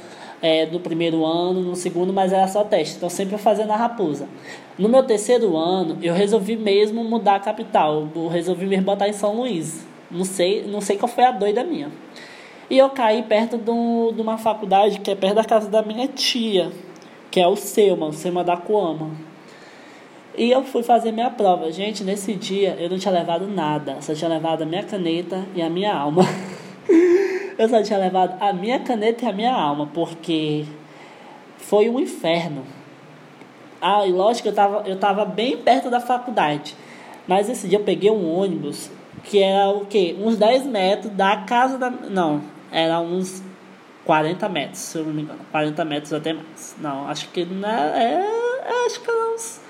é, 0.42 0.66
do 0.66 0.80
primeiro 0.80 1.26
ano, 1.26 1.62
no 1.62 1.76
segundo, 1.76 2.14
mas 2.14 2.32
era 2.32 2.48
só 2.48 2.64
teste. 2.64 2.98
Então 2.98 3.10
sempre 3.10 3.38
fazia 3.38 3.66
na 3.66 3.76
Raposa. 3.76 4.28
No 4.78 4.88
meu 4.88 5.04
terceiro 5.04 5.58
ano, 5.58 5.98
eu 6.02 6.14
resolvi 6.14 6.56
mesmo 6.56 7.04
mudar 7.04 7.36
a 7.36 7.40
capital. 7.40 8.08
Eu 8.16 8.28
resolvi 8.28 8.66
me 8.66 8.80
botar 8.82 9.08
em 9.08 9.14
São 9.14 9.36
Luís. 9.36 9.86
Não 10.10 10.24
sei, 10.24 10.64
não 10.66 10.82
sei 10.82 10.98
qual 10.98 11.10
foi 11.10 11.26
a 11.26 11.32
doida 11.32 11.64
minha. 11.64 11.92
E 12.70 12.78
eu 12.78 12.90
caí 12.90 13.24
perto 13.24 13.58
de 13.58 14.22
uma 14.22 14.38
faculdade 14.38 15.00
que 15.00 15.12
é 15.12 15.16
perto 15.16 15.36
da 15.36 15.44
casa 15.44 15.70
da 15.70 15.82
minha 15.82 16.08
tia 16.08 16.72
que 17.30 17.40
é 17.40 17.48
o 17.48 17.56
Selma, 17.56 18.08
o 18.08 18.14
Selma 18.14 18.44
da 18.44 18.58
Coama. 18.58 19.12
E 20.38 20.52
eu 20.52 20.64
fui 20.64 20.84
fazer 20.84 21.12
minha 21.12 21.30
prova. 21.30 21.72
Gente, 21.72 22.04
nesse 22.04 22.34
dia 22.34 22.76
eu 22.80 22.90
não 22.90 22.98
tinha 22.98 23.14
levado 23.14 23.48
nada. 23.48 23.98
Só 24.02 24.14
tinha 24.14 24.30
levado 24.30 24.62
a 24.62 24.66
minha 24.66 24.84
caneta 24.84 25.46
e 25.56 25.62
a 25.62 25.70
minha 25.70 25.94
alma. 25.94 26.24
eu 27.58 27.70
só 27.70 27.82
tinha 27.82 28.00
levado 28.00 28.36
a 28.42 28.54
minha 28.54 28.80
caneta 28.80 29.26
e 29.26 29.28
a 29.28 29.34
minha 29.34 29.54
alma, 29.54 29.90
porque 29.94 30.66
foi 31.58 31.90
um 31.90 32.00
inferno. 32.00 32.64
Ah, 33.82 34.06
e 34.06 34.12
lógico 34.12 34.44
que 34.44 34.50
eu 34.50 34.56
tava, 34.56 34.88
eu 34.88 34.98
tava 34.98 35.26
bem 35.26 35.58
perto 35.58 35.90
da 35.90 36.00
faculdade. 36.00 36.76
Mas 37.28 37.50
esse 37.50 37.68
dia 37.68 37.78
eu 37.78 37.84
peguei 37.84 38.10
um 38.10 38.34
ônibus 38.34 38.90
que 39.24 39.42
era 39.42 39.70
o 39.70 39.86
quê? 39.86 40.16
Uns 40.20 40.38
10 40.38 40.66
metros 40.66 41.12
da 41.14 41.38
casa 41.38 41.78
da. 41.78 41.90
Não, 41.90 42.42
era 42.72 43.00
uns 43.00 43.44
40 44.06 44.48
metros, 44.50 44.80
se 44.80 44.98
eu 44.98 45.06
não 45.06 45.14
me 45.14 45.22
engano. 45.24 45.40
40 45.52 45.86
metros 45.86 46.14
até 46.14 46.34
mais. 46.34 46.76
Não, 46.80 47.08
acho 47.08 47.28
que 47.30 47.46
não 47.46 47.70
é. 47.70 48.24
é 48.66 48.86
acho 48.86 49.02
que 49.02 49.10
é 49.10 49.34
uns, 49.34 49.62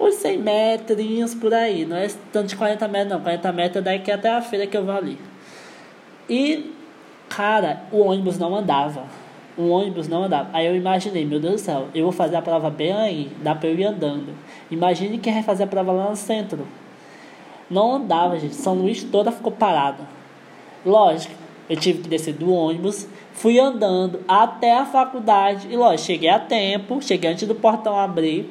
uns 0.00 0.14
100 0.14 0.38
metrinhos 0.38 1.34
por 1.34 1.52
aí. 1.52 1.84
Não 1.84 1.96
é 1.96 2.08
tanto 2.32 2.48
de 2.48 2.56
40 2.56 2.88
metros, 2.88 3.12
não. 3.12 3.20
40 3.20 3.52
metros 3.52 3.76
é 3.76 3.80
daqui 3.82 4.10
até 4.10 4.30
a 4.30 4.40
feira 4.40 4.66
que 4.66 4.76
eu 4.76 4.84
vou 4.84 4.96
ali. 4.96 5.18
E, 6.28 6.72
cara, 7.28 7.82
o 7.92 8.00
ônibus 8.00 8.38
não 8.38 8.54
andava. 8.54 9.04
O 9.56 9.68
ônibus 9.68 10.08
não 10.08 10.24
andava. 10.24 10.50
Aí 10.52 10.66
eu 10.66 10.76
imaginei, 10.76 11.24
meu 11.24 11.40
Deus 11.40 11.54
do 11.54 11.64
céu, 11.64 11.88
eu 11.94 12.04
vou 12.04 12.12
fazer 12.12 12.36
a 12.36 12.42
prova 12.42 12.68
bem 12.68 12.92
aí, 12.92 13.30
dá 13.42 13.54
pra 13.54 13.68
eu 13.68 13.74
ir 13.74 13.84
andando. 13.84 14.34
Imagine 14.70 15.18
quem 15.18 15.32
vai 15.32 15.42
fazer 15.42 15.64
a 15.64 15.66
prova 15.66 15.92
lá 15.92 16.10
no 16.10 16.16
centro. 16.16 16.66
Não 17.70 17.94
andava, 17.94 18.38
gente. 18.38 18.54
São 18.54 18.74
Luís 18.74 19.02
toda 19.02 19.32
ficou 19.32 19.50
parada. 19.50 20.04
Lógico, 20.84 21.34
eu 21.68 21.76
tive 21.76 22.02
que 22.02 22.08
descer 22.08 22.34
do 22.34 22.52
ônibus, 22.52 23.08
fui 23.32 23.58
andando 23.58 24.20
até 24.28 24.76
a 24.76 24.86
faculdade 24.86 25.66
e 25.68 25.76
lógico, 25.76 26.06
cheguei 26.06 26.28
a 26.28 26.38
tempo, 26.38 27.02
cheguei 27.02 27.30
antes 27.30 27.46
do 27.46 27.56
portão 27.56 27.98
abrir, 27.98 28.48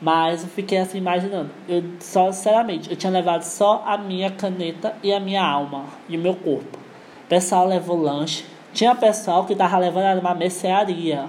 mas 0.00 0.42
eu 0.42 0.48
fiquei 0.48 0.78
assim 0.78 0.98
imaginando. 0.98 1.50
Eu 1.66 1.82
só 2.00 2.30
sinceramente, 2.30 2.90
eu 2.90 2.96
tinha 2.96 3.10
levado 3.10 3.42
só 3.42 3.82
a 3.86 3.96
minha 3.96 4.30
caneta 4.30 4.94
e 5.02 5.12
a 5.12 5.18
minha 5.18 5.42
alma 5.42 5.86
e 6.06 6.16
o 6.16 6.20
meu 6.20 6.34
corpo. 6.34 6.83
O 7.24 7.28
pessoal 7.28 7.66
levou 7.66 7.96
lanche. 7.96 8.44
Tinha 8.72 8.94
pessoal 8.94 9.44
que 9.44 9.54
tava 9.54 9.78
levando 9.78 10.20
uma 10.20 10.34
mercearia. 10.34 11.24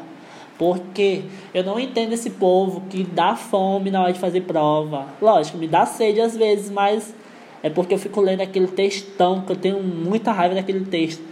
Porque 0.58 1.24
eu 1.54 1.64
não 1.64 1.80
entendo 1.80 2.14
esse 2.14 2.30
povo 2.30 2.82
que 2.90 3.04
dá 3.04 3.36
fome 3.36 3.92
na 3.92 4.02
hora 4.02 4.14
de 4.14 4.20
fazer 4.20 4.42
prova. 4.42 5.06
Lógico, 5.22 5.58
me 5.58 5.68
dá 5.68 5.86
sede 5.86 6.22
às 6.22 6.36
vezes, 6.36 6.70
mas 6.70 7.14
é 7.62 7.70
porque 7.70 7.94
eu 7.94 7.98
fico 7.98 8.22
lendo 8.22 8.42
aquele 8.42 8.68
textão, 8.68 9.42
que 9.42 9.52
eu 9.52 9.56
tenho 9.56 9.82
muita 9.82 10.32
raiva 10.32 10.56
daquele 10.56 10.86
texto. 10.86 11.24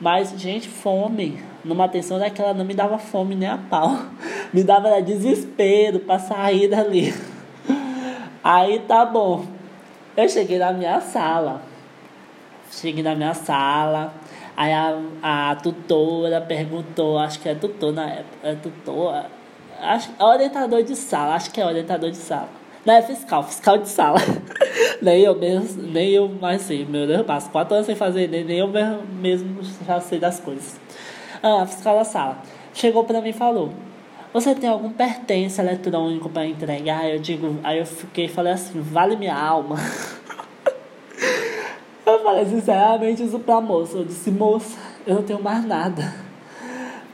Mas, 0.00 0.32
gente, 0.36 0.68
fome. 0.68 1.38
Numa 1.64 1.84
atenção 1.84 2.18
daquela 2.18 2.54
não 2.54 2.64
me 2.64 2.74
dava 2.74 2.98
fome 2.98 3.34
nem 3.34 3.48
a 3.48 3.58
pau. 3.58 3.96
Me 4.52 4.64
dava 4.64 5.00
desespero 5.00 6.00
pra 6.00 6.18
sair 6.18 6.68
dali. 6.68 7.14
Aí 8.42 8.80
tá 8.80 9.04
bom. 9.04 9.44
Eu 10.16 10.28
cheguei 10.28 10.58
na 10.58 10.72
minha 10.72 11.00
sala. 11.00 11.69
Cheguei 12.70 13.02
na 13.02 13.14
minha 13.14 13.34
sala. 13.34 14.14
Aí 14.56 14.72
a, 14.72 14.98
a 15.22 15.56
tutora 15.56 16.40
perguntou, 16.40 17.18
acho 17.18 17.40
que 17.40 17.48
é 17.48 17.54
tutor 17.54 17.92
na 17.92 18.06
época, 18.10 18.36
é 18.42 18.54
tutor, 18.54 19.24
acho, 19.80 20.10
é 20.18 20.22
orientador 20.24 20.82
de 20.82 20.94
sala, 20.94 21.34
acho 21.34 21.50
que 21.50 21.60
é 21.60 21.64
orientador 21.66 22.10
de 22.10 22.18
sala. 22.18 22.48
Não, 22.84 22.94
é 22.94 23.02
fiscal, 23.02 23.42
fiscal 23.42 23.78
de 23.78 23.88
sala. 23.88 24.18
nem 25.00 25.22
eu 25.22 25.34
mesmo, 25.34 25.82
nem 25.82 26.10
eu 26.10 26.28
mais 26.28 26.62
sei. 26.62 26.84
Meu 26.84 27.06
Deus, 27.06 27.20
eu 27.20 27.24
passo 27.24 27.50
quatro 27.50 27.74
anos 27.74 27.86
sem 27.86 27.94
fazer, 27.94 28.28
nem, 28.28 28.44
nem 28.44 28.58
eu 28.58 28.68
mesmo 28.68 29.60
já 29.86 30.00
sei 30.00 30.18
das 30.18 30.40
coisas. 30.40 30.78
Ah, 31.42 31.66
fiscal 31.66 31.96
da 31.96 32.04
sala. 32.04 32.38
Chegou 32.74 33.04
pra 33.04 33.20
mim 33.20 33.30
e 33.30 33.34
falou: 33.34 33.70
Você 34.32 34.54
tem 34.54 34.68
algum 34.68 34.90
pertence 34.90 35.60
eletrônico 35.60 36.28
para 36.28 36.46
entregar? 36.46 37.08
Eu 37.08 37.18
digo, 37.18 37.58
aí 37.62 37.78
eu 37.78 37.86
fiquei 37.86 38.28
falei 38.28 38.52
assim: 38.52 38.80
Vale 38.80 39.16
minha 39.16 39.34
alma. 39.34 39.76
eu 42.12 42.22
falei 42.22 42.46
sinceramente 42.46 43.22
isso 43.22 43.38
pra 43.38 43.60
moça. 43.60 43.98
Eu 43.98 44.04
disse: 44.04 44.30
Moça, 44.30 44.78
eu 45.06 45.16
não 45.16 45.22
tenho 45.22 45.42
mais 45.42 45.64
nada. 45.64 46.14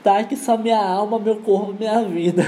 Tá 0.03 0.19
aqui 0.19 0.37
só 0.37 0.57
minha 0.57 0.79
alma, 0.79 1.19
meu 1.19 1.37
corpo, 1.37 1.75
minha 1.79 2.03
vida. 2.05 2.45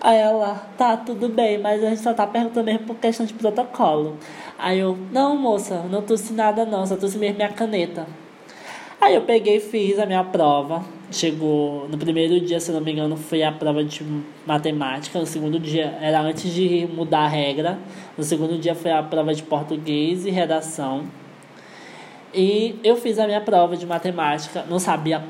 Aí 0.00 0.16
ela, 0.16 0.54
tá, 0.78 0.96
tudo 0.96 1.28
bem, 1.28 1.58
mas 1.58 1.84
a 1.84 1.90
gente 1.90 2.00
só 2.00 2.14
tá 2.14 2.26
perguntando 2.26 2.64
mesmo 2.64 2.86
por 2.86 2.96
questão 2.96 3.26
de 3.26 3.34
protocolo. 3.34 4.16
Aí 4.58 4.78
eu, 4.78 4.96
não, 5.12 5.36
moça, 5.36 5.84
não 5.90 6.00
trouxe 6.00 6.32
nada 6.32 6.64
não, 6.64 6.86
só 6.86 6.96
trouxe 6.96 7.18
mesmo 7.18 7.36
minha 7.36 7.50
caneta. 7.50 8.06
Aí 9.00 9.14
eu 9.14 9.22
peguei 9.22 9.56
e 9.56 9.60
fiz 9.60 9.98
a 9.98 10.06
minha 10.06 10.24
prova. 10.24 10.82
Chegou 11.10 11.86
no 11.88 11.98
primeiro 11.98 12.40
dia, 12.40 12.58
se 12.60 12.72
não 12.72 12.80
me 12.80 12.92
engano, 12.92 13.16
foi 13.16 13.42
a 13.42 13.52
prova 13.52 13.84
de 13.84 14.04
matemática. 14.46 15.18
No 15.18 15.26
segundo 15.26 15.58
dia 15.58 15.96
era 16.00 16.20
antes 16.20 16.52
de 16.52 16.88
mudar 16.92 17.20
a 17.20 17.28
regra. 17.28 17.78
No 18.16 18.24
segundo 18.24 18.58
dia 18.58 18.74
foi 18.74 18.90
a 18.90 19.02
prova 19.02 19.34
de 19.34 19.42
português 19.42 20.24
e 20.24 20.30
redação. 20.30 21.04
E 22.32 22.78
eu 22.84 22.96
fiz 22.96 23.18
a 23.18 23.26
minha 23.26 23.40
prova 23.40 23.76
de 23.76 23.86
matemática, 23.86 24.64
não 24.68 24.78
sabia 24.78 25.24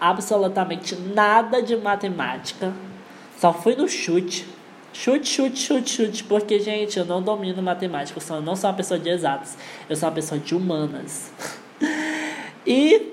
absolutamente 0.00 0.94
nada 0.96 1.62
de 1.62 1.76
matemática. 1.76 2.72
Só 3.38 3.52
fui 3.52 3.76
no 3.76 3.88
chute. 3.88 4.46
Chute, 4.92 5.28
chute, 5.28 5.58
chute, 5.58 5.90
chute. 5.90 6.24
Porque, 6.24 6.58
gente, 6.58 6.98
eu 6.98 7.04
não 7.04 7.22
domino 7.22 7.62
matemática. 7.62 8.18
Eu 8.18 8.22
sou, 8.22 8.40
não 8.40 8.56
sou 8.56 8.70
uma 8.70 8.76
pessoa 8.76 8.98
de 8.98 9.08
exatas. 9.08 9.56
Eu 9.88 9.94
sou 9.94 10.08
uma 10.08 10.14
pessoa 10.14 10.40
de 10.40 10.54
humanas. 10.54 11.30
e 12.66 13.12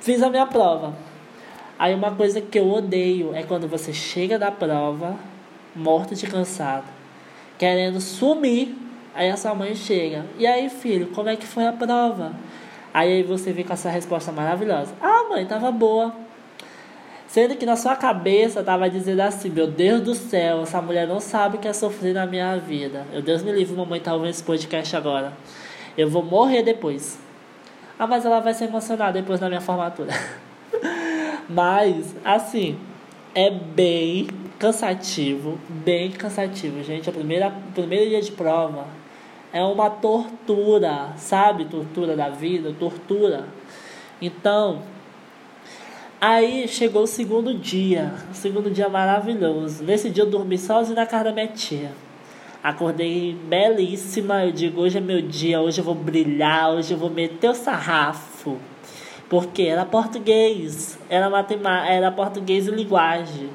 fiz 0.00 0.22
a 0.22 0.28
minha 0.28 0.46
prova. 0.46 0.94
Aí 1.78 1.94
uma 1.94 2.12
coisa 2.12 2.40
que 2.40 2.58
eu 2.58 2.70
odeio 2.70 3.34
é 3.34 3.42
quando 3.42 3.66
você 3.66 3.92
chega 3.92 4.38
da 4.38 4.50
prova, 4.50 5.16
morto 5.74 6.14
de 6.14 6.26
cansado, 6.26 6.86
querendo 7.58 8.00
sumir. 8.00 8.76
Aí 9.14 9.30
a 9.30 9.36
sua 9.36 9.54
mãe 9.54 9.74
chega. 9.74 10.24
E 10.38 10.46
aí, 10.46 10.68
filho, 10.70 11.08
como 11.08 11.28
é 11.28 11.36
que 11.36 11.46
foi 11.46 11.66
a 11.66 11.72
prova? 11.72 12.32
Aí 12.94 13.22
você 13.22 13.52
vem 13.52 13.64
com 13.64 13.72
essa 13.72 13.90
resposta 13.90 14.32
maravilhosa. 14.32 14.94
Ah, 15.00 15.26
mãe, 15.28 15.44
tava 15.46 15.70
boa. 15.70 16.14
Sendo 17.26 17.56
que 17.56 17.64
na 17.64 17.76
sua 17.76 17.96
cabeça 17.96 18.62
tava 18.62 18.88
dizendo 18.88 19.20
assim, 19.20 19.48
meu 19.48 19.66
Deus 19.66 20.02
do 20.02 20.14
céu, 20.14 20.62
essa 20.62 20.80
mulher 20.82 21.06
não 21.06 21.20
sabe 21.20 21.56
o 21.56 21.60
que 21.60 21.68
é 21.68 21.72
sofrer 21.72 22.14
na 22.14 22.26
minha 22.26 22.56
vida. 22.58 23.06
Meu 23.10 23.22
Deus 23.22 23.42
me 23.42 23.52
livre, 23.52 23.74
mamãe 23.74 24.00
tá 24.00 24.12
ouvindo 24.12 24.30
esse 24.30 24.42
podcast 24.42 24.94
agora. 24.96 25.32
Eu 25.96 26.08
vou 26.08 26.22
morrer 26.22 26.62
depois. 26.62 27.18
Ah, 27.98 28.06
mas 28.06 28.24
ela 28.24 28.40
vai 28.40 28.52
se 28.52 28.64
emocionar 28.64 29.12
depois 29.12 29.40
da 29.40 29.48
minha 29.48 29.60
formatura. 29.60 30.10
mas, 31.48 32.14
assim, 32.24 32.78
é 33.34 33.50
bem 33.50 34.28
cansativo, 34.58 35.58
bem 35.68 36.10
cansativo, 36.10 36.82
gente. 36.82 37.08
O 37.08 37.12
primeiro 37.12 38.08
dia 38.08 38.20
de 38.20 38.32
prova 38.32 39.01
é 39.52 39.62
uma 39.62 39.90
tortura, 39.90 41.12
sabe? 41.16 41.66
Tortura 41.66 42.16
da 42.16 42.28
vida, 42.28 42.74
tortura. 42.78 43.46
Então, 44.20 44.80
Aí 46.24 46.68
chegou 46.68 47.02
o 47.02 47.06
segundo 47.08 47.52
dia, 47.52 48.14
o 48.30 48.34
segundo 48.36 48.70
dia 48.70 48.88
maravilhoso. 48.88 49.82
Nesse 49.82 50.08
dia 50.08 50.22
eu 50.22 50.30
dormi 50.30 50.56
sozinho 50.56 50.94
na 50.94 51.04
casa 51.04 51.24
da 51.24 51.32
minha 51.32 51.48
tia. 51.48 51.90
Acordei 52.62 53.34
belíssima, 53.34 54.44
eu 54.44 54.52
digo, 54.52 54.82
hoje 54.82 54.98
é 54.98 55.00
meu 55.00 55.20
dia, 55.20 55.60
hoje 55.60 55.80
eu 55.80 55.84
vou 55.84 55.96
brilhar, 55.96 56.70
hoje 56.70 56.94
eu 56.94 56.96
vou 56.96 57.10
meter 57.10 57.50
o 57.50 57.54
sarrafo. 57.54 58.56
Porque 59.28 59.62
era 59.62 59.84
português, 59.84 60.96
era 61.10 61.28
matemática, 61.28 61.92
era 61.92 62.12
português 62.12 62.68
e 62.68 62.70
linguagem. 62.70 63.50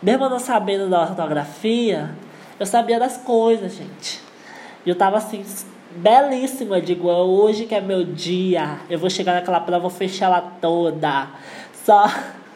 Mesmo 0.00 0.28
não 0.28 0.38
sabendo 0.38 0.88
da 0.88 1.00
ortografia, 1.00 2.10
eu 2.60 2.66
sabia 2.66 3.00
das 3.00 3.16
coisas, 3.16 3.74
gente. 3.74 4.23
E 4.84 4.90
eu 4.90 4.94
tava 4.94 5.16
assim, 5.16 5.44
belíssima, 5.96 6.78
eu 6.78 6.82
digo, 6.82 7.08
hoje 7.08 7.66
que 7.66 7.74
é 7.74 7.80
meu 7.80 8.04
dia, 8.04 8.80
eu 8.90 8.98
vou 8.98 9.08
chegar 9.08 9.34
naquela 9.34 9.60
prova, 9.60 9.80
vou 9.80 9.90
fechar 9.90 10.26
ela 10.26 10.40
toda 10.60 11.28
só. 11.84 12.06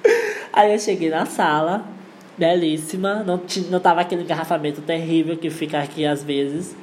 Aí 0.53 0.73
eu 0.73 0.79
cheguei 0.79 1.11
na 1.11 1.25
sala, 1.27 1.85
belíssima. 2.37 3.23
Não, 3.25 3.41
não 3.71 3.81
tava 3.81 4.01
aquele 4.01 4.23
engarrafamento 4.23 4.81
terrível 4.81 5.37
que 5.37 5.51
fica 5.51 5.79
aqui 5.79 6.05
às 6.05 6.23
vezes. 6.23 6.75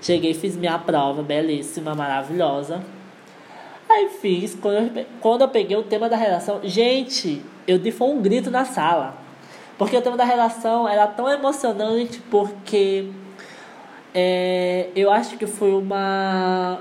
Cheguei, 0.00 0.34
fiz 0.34 0.56
minha 0.56 0.78
prova, 0.78 1.22
belíssima, 1.22 1.94
maravilhosa. 1.94 2.82
Aí 3.88 4.10
fiz, 4.20 4.54
quando 4.54 4.98
eu, 4.98 5.06
quando 5.20 5.40
eu 5.42 5.48
peguei 5.48 5.76
o 5.76 5.82
tema 5.82 6.08
da 6.08 6.16
redação, 6.16 6.60
gente, 6.64 7.42
eu 7.66 7.78
dei 7.78 7.92
foi 7.92 8.08
um 8.08 8.20
grito 8.20 8.50
na 8.50 8.64
sala. 8.64 9.16
Porque 9.78 9.96
o 9.96 10.02
tema 10.02 10.16
da 10.16 10.24
redação 10.24 10.88
era 10.88 11.06
tão 11.06 11.28
emocionante 11.28 12.20
porque 12.30 13.06
é, 14.18 14.88
eu 14.96 15.10
acho 15.10 15.36
que 15.36 15.46
foi 15.46 15.74
uma, 15.74 16.80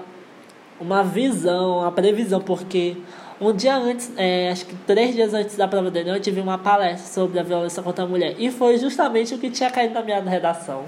uma 0.79 1.03
visão, 1.03 1.79
uma 1.79 1.91
previsão, 1.91 2.39
porque 2.39 2.95
um 3.41 3.51
dia 3.51 3.75
antes, 3.75 4.09
é, 4.15 4.49
acho 4.49 4.65
que 4.65 4.73
três 4.87 5.13
dias 5.13 5.33
antes 5.33 5.57
da 5.57 5.67
prova 5.67 5.91
do 5.91 5.97
Enem, 5.99 6.13
eu 6.13 6.21
tive 6.21 6.39
uma 6.39 6.57
palestra 6.57 7.05
sobre 7.05 7.37
a 7.37 7.43
violência 7.43 7.83
contra 7.83 8.05
a 8.05 8.07
mulher. 8.07 8.35
E 8.39 8.49
foi 8.49 8.77
justamente 8.77 9.35
o 9.35 9.37
que 9.37 9.49
tinha 9.49 9.69
caído 9.69 9.93
na 9.93 10.01
minha 10.01 10.21
redação. 10.21 10.85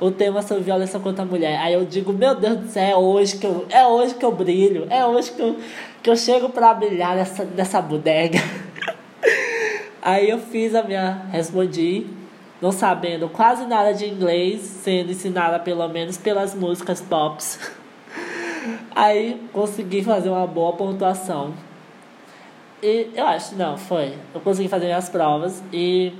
O 0.00 0.12
tema 0.12 0.42
sobre 0.42 0.62
violência 0.62 1.00
contra 1.00 1.24
a 1.24 1.26
mulher. 1.26 1.58
Aí 1.58 1.74
eu 1.74 1.84
digo, 1.84 2.12
meu 2.12 2.36
Deus 2.36 2.56
do 2.56 2.68
céu, 2.68 2.84
é 2.84 2.96
hoje 2.96 3.36
que 3.38 3.46
eu, 3.46 3.66
é 3.68 3.84
hoje 3.84 4.14
que 4.14 4.24
eu 4.24 4.30
brilho. 4.30 4.86
É 4.90 5.04
hoje 5.04 5.32
que 5.32 5.42
eu, 5.42 5.56
que 6.04 6.08
eu 6.08 6.16
chego 6.16 6.50
para 6.50 6.72
brilhar 6.72 7.16
nessa, 7.16 7.44
nessa 7.44 7.82
bodega. 7.82 8.38
Aí 10.00 10.30
eu 10.30 10.38
fiz 10.38 10.72
a 10.76 10.84
minha, 10.84 11.26
respondi, 11.32 12.06
não 12.60 12.72
sabendo 12.72 13.28
quase 13.28 13.66
nada 13.66 13.92
de 13.92 14.08
inglês, 14.08 14.60
sendo 14.60 15.10
ensinada 15.10 15.58
pelo 15.58 15.86
menos 15.88 16.16
pelas 16.16 16.54
músicas 16.54 17.00
pops. 17.00 17.58
Aí 18.94 19.40
consegui 19.52 20.02
fazer 20.02 20.28
uma 20.28 20.46
boa 20.46 20.72
pontuação. 20.72 21.52
E 22.82 23.10
eu 23.14 23.26
acho, 23.26 23.54
não, 23.56 23.76
foi. 23.76 24.14
Eu 24.34 24.40
consegui 24.40 24.68
fazer 24.68 24.86
minhas 24.86 25.08
provas 25.08 25.62
e. 25.72 26.12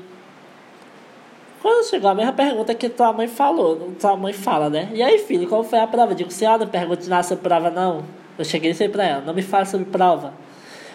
Quando 1.61 1.89
chegou 1.89 2.11
a 2.11 2.15
mesma 2.15 2.33
pergunta 2.33 2.75
que 2.75 2.89
tua 2.91 3.13
mãe 3.13 3.27
falou, 3.27 3.93
tua 3.99 4.17
mãe 4.17 4.35
fala, 4.35 4.69
né? 4.69 4.91
E 4.93 5.03
aí, 5.03 5.19
filho, 5.19 5.49
como 5.49 5.65
foi 5.65 5.79
a 5.79 5.87
prova? 5.87 6.13
Eu 6.13 6.17
digo, 6.17 6.31
senhora, 6.31 6.59
não 6.59 6.67
pergunte 6.67 7.09
nada 7.09 7.23
sobre 7.23 7.43
prova, 7.43 7.71
não. 7.71 8.05
Eu 8.37 8.45
cheguei 8.45 8.73
e 8.79 8.89
pra 8.89 9.05
ela, 9.05 9.23
não 9.23 9.33
me 9.33 9.41
fale 9.41 9.65
sobre 9.65 9.87
prova. 9.87 10.35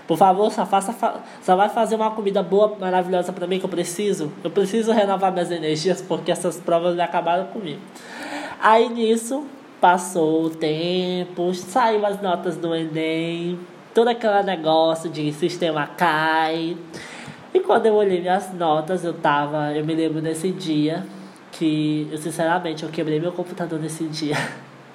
Por 0.10 0.17
favor, 0.17 0.52
só, 0.52 0.65
faça, 0.65 1.22
só 1.41 1.56
vai 1.56 1.69
fazer 1.69 1.95
uma 1.95 2.10
comida 2.10 2.41
boa, 2.41 2.76
maravilhosa 2.80 3.32
para 3.32 3.45
mim 3.45 3.60
que 3.60 3.65
eu 3.65 3.69
preciso. 3.69 4.34
Eu 4.43 4.50
preciso 4.50 4.91
renovar 4.91 5.32
minhas 5.32 5.52
energias 5.52 6.02
porque 6.02 6.32
essas 6.32 6.58
provas 6.58 6.98
acabaram 6.98 7.45
comigo. 7.45 7.80
Aí 8.60 8.89
nisso, 8.89 9.45
Passou 9.80 10.43
o 10.43 10.50
tempo, 10.50 11.54
saiu 11.54 12.06
as 12.06 12.22
notas 12.22 12.58
do 12.58 12.76
Enem, 12.76 13.58
todo 13.93 14.10
aquele 14.10 14.43
negócio 14.43 15.10
de 15.10 15.32
sistema 15.32 15.88
cai. 15.88 16.76
E 17.54 17.62
quando 17.62 17.86
eu 17.86 17.93
olhei 17.93 18.19
minhas 18.19 18.54
notas, 18.54 19.06
eu 19.06 19.13
tava. 19.13 19.72
Eu 19.72 19.86
me 19.86 19.95
lembro 19.95 20.22
desse 20.22 20.52
dia 20.52 21.06
que 21.54 22.10
eu 22.12 22.17
sinceramente 22.17 22.84
eu 22.84 22.89
quebrei 22.89 23.22
meu 23.22 23.32
computador 23.32 23.80
nesse 23.80 24.04
dia. 24.04 24.36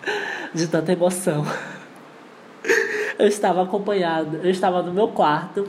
De 0.52 0.68
tanta 0.68 0.92
emoção. 0.92 1.46
Eu 3.18 3.28
estava 3.28 3.62
acompanhado, 3.62 4.40
eu 4.42 4.50
estava 4.50 4.82
no 4.82 4.92
meu 4.92 5.08
quarto 5.08 5.68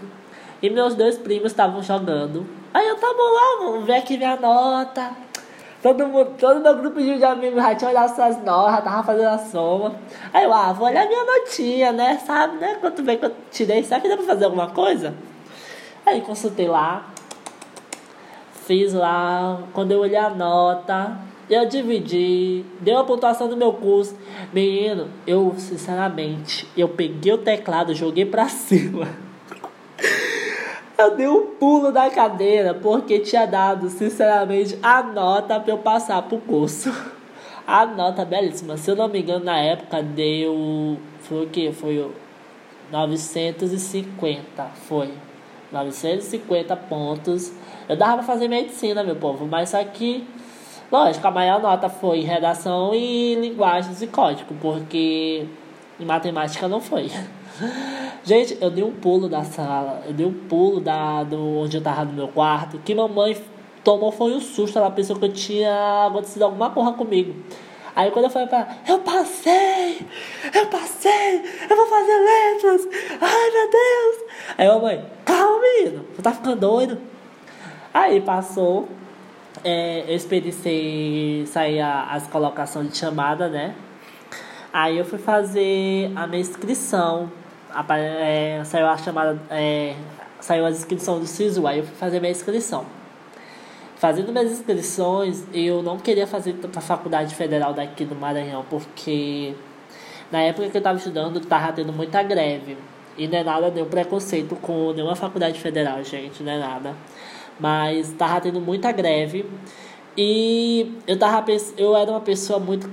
e 0.62 0.70
meus 0.70 0.96
dois 0.96 1.18
primos 1.18 1.52
estavam 1.52 1.82
jogando. 1.84 2.46
Aí 2.74 2.88
eu 2.88 2.96
tava 2.96 3.14
lá, 3.14 3.58
vamos 3.60 3.86
ver 3.86 3.98
aqui 3.98 4.18
minha 4.18 4.36
nota. 4.36 5.12
Todo 5.82 6.08
mundo, 6.08 6.32
todo 6.40 6.60
meu 6.60 6.76
grupo 6.76 7.00
de 7.00 7.24
amigos 7.24 7.62
já 7.62 7.76
tinha 7.76 7.92
olhado 7.92 8.16
suas 8.16 8.44
notas, 8.44 8.84
tava 8.84 9.04
fazendo 9.04 9.28
a 9.28 9.38
soma. 9.38 9.96
Aí 10.34 10.44
eu, 10.44 10.52
ah, 10.52 10.74
vou 10.74 10.88
olhar 10.88 11.08
minha 11.08 11.24
notinha, 11.24 11.92
né? 11.92 12.18
Sabe, 12.26 12.58
né? 12.58 12.78
Quanto 12.82 13.04
bem 13.04 13.20
que 13.20 13.26
eu 13.26 13.36
tirei, 13.52 13.84
será 13.84 14.02
que 14.02 14.10
dá 14.10 14.18
pra 14.18 14.26
fazer 14.26 14.46
alguma 14.46 14.72
coisa? 14.72 15.14
Aí 16.04 16.22
consultei 16.22 16.68
lá, 16.68 17.06
fiz 18.66 18.94
lá, 18.94 19.60
quando 19.74 19.92
eu 19.92 20.00
olhei 20.00 20.18
a 20.18 20.30
nota, 20.32 21.16
eu 21.50 21.68
dividi, 21.68 22.66
deu 22.80 22.98
a 22.98 23.04
pontuação 23.04 23.48
do 23.48 23.56
meu 23.56 23.74
curso. 23.74 24.16
Menino, 24.52 25.08
eu, 25.28 25.54
sinceramente, 25.58 26.68
eu 26.76 26.90
peguei 26.90 27.34
o 27.34 27.38
teclado, 27.38 27.94
joguei 27.94 28.26
pra 28.26 28.48
cima. 28.50 29.08
Eu 30.98 31.16
dei 31.16 31.28
um 31.28 31.48
pulo 31.58 31.92
da 31.92 32.10
cadeira 32.10 32.74
porque 32.74 33.20
tinha 33.20 33.46
dado, 33.46 33.90
sinceramente, 33.90 34.78
a 34.82 35.04
nota 35.04 35.60
para 35.60 35.74
eu 35.74 35.78
passar 35.78 36.22
pro 36.24 36.38
curso. 36.40 36.92
A 37.68 37.86
nota 37.86 38.24
belíssima. 38.24 38.78
Se 38.78 38.92
eu 38.92 38.96
não 38.96 39.08
me 39.08 39.22
engano, 39.22 39.44
na 39.44 39.58
época 39.58 40.02
deu. 40.02 40.98
Foi 41.22 41.46
o 41.46 41.50
que? 41.50 41.72
Foi 41.72 42.10
950. 42.92 44.64
Foi. 44.88 45.12
950 45.72 46.76
pontos. 46.76 47.52
Eu 47.90 47.98
dava 47.98 48.18
pra 48.18 48.24
fazer 48.24 48.48
medicina, 48.48 49.04
meu 49.04 49.16
povo, 49.16 49.46
mas 49.46 49.74
que. 49.94 50.26
Lógico, 50.92 51.28
a 51.28 51.32
maior 51.32 51.62
nota 51.62 51.90
foi 51.90 52.22
redação 52.22 52.94
e 52.94 53.36
linguagens 53.36 54.02
e 54.02 54.08
código, 54.08 54.54
porque 54.62 55.46
em 56.00 56.06
matemática 56.06 56.68
não 56.68 56.80
foi. 56.80 57.10
Gente, 58.24 58.58
eu 58.62 58.70
dei 58.70 58.84
um 58.84 58.92
pulo 58.92 59.28
da 59.28 59.44
sala, 59.44 60.04
eu 60.06 60.14
dei 60.14 60.26
um 60.26 60.34
pulo 60.48 60.80
da, 60.80 61.24
do 61.24 61.60
onde 61.60 61.78
eu 61.78 61.82
tava 61.82 62.06
no 62.06 62.14
meu 62.14 62.28
quarto, 62.28 62.80
que 62.80 62.94
mamãe 62.94 63.36
tomou 63.84 64.12
foi 64.12 64.34
um 64.34 64.40
susto, 64.40 64.78
ela 64.78 64.92
pensou 64.92 65.16
que 65.16 65.26
eu 65.26 65.34
tinha 65.34 66.08
acontecido 66.08 66.44
alguma 66.44 66.70
porra 66.70 66.94
comigo. 66.94 67.36
Aí 67.96 68.12
quando 68.12 68.26
eu 68.26 68.32
falei 68.32 68.48
pra 68.48 68.60
ela, 68.60 68.78
eu 68.88 69.00
passei, 69.00 70.06
eu 70.54 70.68
passei, 70.68 71.44
eu 71.70 71.76
vou 71.76 71.88
fazer 71.88 72.18
letras, 72.20 72.88
ai 73.22 73.52
meu 73.52 73.70
Deus. 73.72 74.32
Aí 74.58 74.68
mamãe, 74.68 75.06
calma 75.24 75.62
menino, 75.62 76.06
você 76.14 76.22
tá 76.22 76.32
ficando 76.32 76.60
doido? 76.60 76.98
Aí 77.94 78.20
passou, 78.20 78.90
é, 79.66 80.06
eu 80.08 80.16
esperei 80.16 81.46
sair 81.46 81.82
as 81.82 82.26
colocações 82.28 82.90
de 82.90 82.98
chamada, 82.98 83.50
né? 83.50 83.76
Aí 84.72 84.98
eu 84.98 85.04
fui 85.04 85.20
fazer 85.20 86.12
a 86.16 86.26
minha 86.28 86.42
inscrição 86.42 87.30
é, 87.98 88.62
saiu 88.64 88.88
a 88.88 88.98
chamada. 88.98 89.40
É, 89.50 89.96
saiu 90.40 90.66
as 90.66 90.78
inscrições 90.78 91.20
do 91.22 91.28
SISU, 91.28 91.66
aí 91.66 91.80
eu 91.80 91.86
fui 91.86 91.96
fazer 91.96 92.20
minha 92.20 92.32
inscrição. 92.32 92.86
Fazendo 93.98 94.32
minhas 94.32 94.52
inscrições, 94.52 95.44
eu 95.54 95.82
não 95.82 95.98
queria 95.98 96.28
fazer 96.28 96.54
para 96.54 96.70
a 96.78 96.82
faculdade 96.82 97.34
federal 97.34 97.74
daqui 97.74 98.06
do 98.06 98.16
Maranhão, 98.16 98.64
porque 98.70 99.56
na 100.32 100.42
época 100.42 100.70
que 100.70 100.78
eu 100.78 100.80
estava 100.80 100.98
estudando, 100.98 101.40
estava 101.40 101.74
tendo 101.74 101.92
muita 101.92 102.22
greve. 102.22 102.78
E 103.18 103.28
não 103.28 103.40
é 103.40 103.44
nada, 103.44 103.72
nenhum 103.72 103.88
preconceito 103.88 104.56
com 104.58 104.92
nenhuma 104.92 105.16
faculdade 105.16 105.60
federal, 105.60 106.04
gente, 106.04 106.44
não 106.44 106.52
é 106.52 106.60
nada. 106.60 106.94
Mas 107.60 108.12
estava 108.12 108.42
tendo 108.42 108.60
muita 108.62 108.92
greve. 108.92 109.46
E 110.18 110.94
eu, 111.08 111.18
tava, 111.18 111.46
eu 111.78 111.96
era 111.96 112.12
uma 112.12 112.22
pessoa 112.22 112.60
muito 112.60 112.90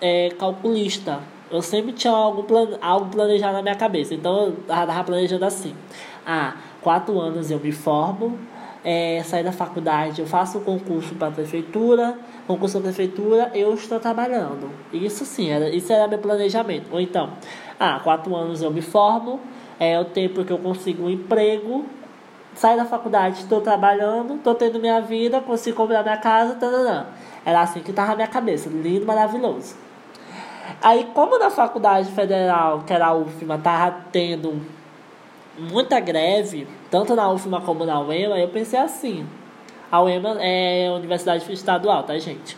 é, 0.00 0.30
calculista. 0.38 1.20
Eu 1.50 1.62
sempre 1.62 1.92
tinha 1.92 2.12
algo, 2.12 2.42
plan, 2.42 2.76
algo 2.80 3.06
planejado 3.06 3.54
na 3.54 3.62
minha 3.62 3.76
cabeça. 3.76 4.14
Então 4.14 4.46
eu 4.46 4.56
estava 4.60 5.04
planejando 5.04 5.44
assim. 5.44 5.74
Ah, 6.26 6.56
quatro 6.82 7.18
anos 7.20 7.50
eu 7.50 7.60
me 7.60 7.72
formo, 7.72 8.38
é, 8.84 9.20
da 9.42 9.50
faculdade, 9.50 10.20
eu 10.20 10.26
faço 10.28 10.58
um 10.58 10.60
concurso 10.60 11.16
para 11.16 11.26
a 11.26 11.30
prefeitura, 11.32 12.16
concurso 12.46 12.78
para 12.78 12.90
a 12.90 12.92
prefeitura, 12.92 13.50
eu 13.52 13.74
estou 13.74 13.98
trabalhando. 13.98 14.70
Isso 14.92 15.24
sim, 15.24 15.50
era, 15.50 15.68
isso 15.70 15.92
era 15.92 16.06
meu 16.06 16.18
planejamento. 16.20 16.86
Ou 16.92 17.00
então, 17.00 17.30
ah, 17.80 18.00
quatro 18.04 18.34
anos 18.36 18.62
eu 18.62 18.70
me 18.70 18.80
formo, 18.80 19.40
é 19.80 19.98
o 19.98 20.04
tempo 20.04 20.44
que 20.44 20.52
eu 20.52 20.58
consigo 20.58 21.06
um 21.06 21.10
emprego, 21.10 21.84
saio 22.56 22.76
da 22.76 22.84
faculdade, 22.84 23.40
estou 23.40 23.60
trabalhando, 23.60 24.34
estou 24.34 24.54
tendo 24.54 24.80
minha 24.80 25.00
vida, 25.00 25.40
consigo 25.40 25.76
comprar 25.76 26.02
minha 26.02 26.16
casa, 26.16 26.54
tarará. 26.54 27.06
Era 27.44 27.60
assim 27.60 27.80
que 27.80 27.90
estava 27.90 28.08
na 28.08 28.16
minha 28.16 28.28
cabeça, 28.28 28.68
lindo, 28.68 29.06
maravilhoso. 29.06 29.76
Aí, 30.82 31.04
como 31.14 31.38
na 31.38 31.50
faculdade 31.50 32.10
federal, 32.10 32.82
que 32.86 32.92
era 32.92 33.06
a 33.06 33.14
UFMA, 33.14 33.54
estava 33.54 33.96
tendo 34.10 34.60
muita 35.58 36.00
greve, 36.00 36.66
tanto 36.90 37.14
na 37.14 37.30
UFMA 37.30 37.60
como 37.60 37.84
na 37.84 38.00
UEMA, 38.00 38.38
eu 38.38 38.48
pensei 38.48 38.78
assim. 38.78 39.26
A 39.90 40.02
UEMA 40.02 40.36
é 40.40 40.88
a 40.88 40.92
Universidade 40.92 41.50
Estadual, 41.52 42.02
tá, 42.02 42.18
gente? 42.18 42.56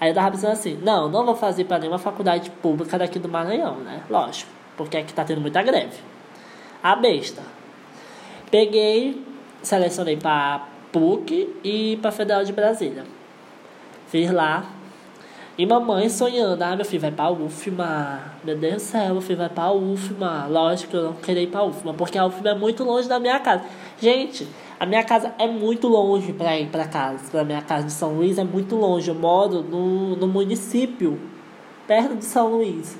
Aí 0.00 0.10
eu 0.10 0.14
tava 0.14 0.30
pensando 0.30 0.52
assim, 0.52 0.78
não, 0.82 1.08
não 1.08 1.26
vou 1.26 1.34
fazer 1.34 1.64
para 1.64 1.78
nenhuma 1.78 1.98
faculdade 1.98 2.50
pública 2.50 2.98
daqui 2.98 3.18
do 3.18 3.28
Maranhão, 3.28 3.76
né? 3.76 4.02
Lógico, 4.08 4.50
porque 4.76 4.96
aqui 4.96 5.12
tá 5.12 5.24
tendo 5.24 5.40
muita 5.40 5.62
greve. 5.62 5.98
A 6.82 6.96
besta. 6.96 7.42
Peguei, 8.50 9.22
selecionei 9.62 10.16
para 10.16 10.66
PUC 10.92 11.56
e 11.62 11.98
para 12.00 12.10
Federal 12.10 12.44
de 12.44 12.52
Brasília. 12.52 13.04
Fiz 14.08 14.30
lá, 14.30 14.66
e 15.60 15.66
mamãe 15.66 16.08
sonhando, 16.08 16.62
ah, 16.62 16.74
meu 16.74 16.86
filho 16.86 17.02
vai 17.02 17.10
pra 17.10 17.30
UFMA. 17.30 18.18
Meu 18.42 18.56
Deus 18.56 18.76
do 18.76 18.80
céu, 18.80 19.12
meu 19.12 19.20
filho 19.20 19.36
vai 19.36 19.50
pra 19.50 19.70
UFMA. 19.70 20.46
Lógico 20.48 20.90
que 20.90 20.96
eu 20.96 21.02
não 21.02 21.12
queria 21.12 21.42
ir 21.42 21.48
pra 21.48 21.62
UFMA, 21.62 21.92
porque 21.92 22.16
a 22.16 22.24
UFMA 22.24 22.48
é 22.48 22.54
muito 22.54 22.82
longe 22.82 23.06
da 23.06 23.20
minha 23.20 23.38
casa. 23.40 23.64
Gente, 24.00 24.48
a 24.78 24.86
minha 24.86 25.04
casa 25.04 25.34
é 25.38 25.46
muito 25.46 25.86
longe 25.86 26.32
pra 26.32 26.58
ir 26.58 26.68
pra 26.68 26.86
casa. 26.86 27.30
Pra 27.30 27.44
minha 27.44 27.60
casa 27.60 27.84
de 27.84 27.92
São 27.92 28.14
Luís 28.14 28.38
é 28.38 28.44
muito 28.44 28.74
longe. 28.74 29.10
Eu 29.10 29.14
moro 29.14 29.62
no, 29.62 30.16
no 30.16 30.26
município, 30.26 31.20
perto 31.86 32.16
de 32.16 32.24
São 32.24 32.52
Luís. 32.52 32.96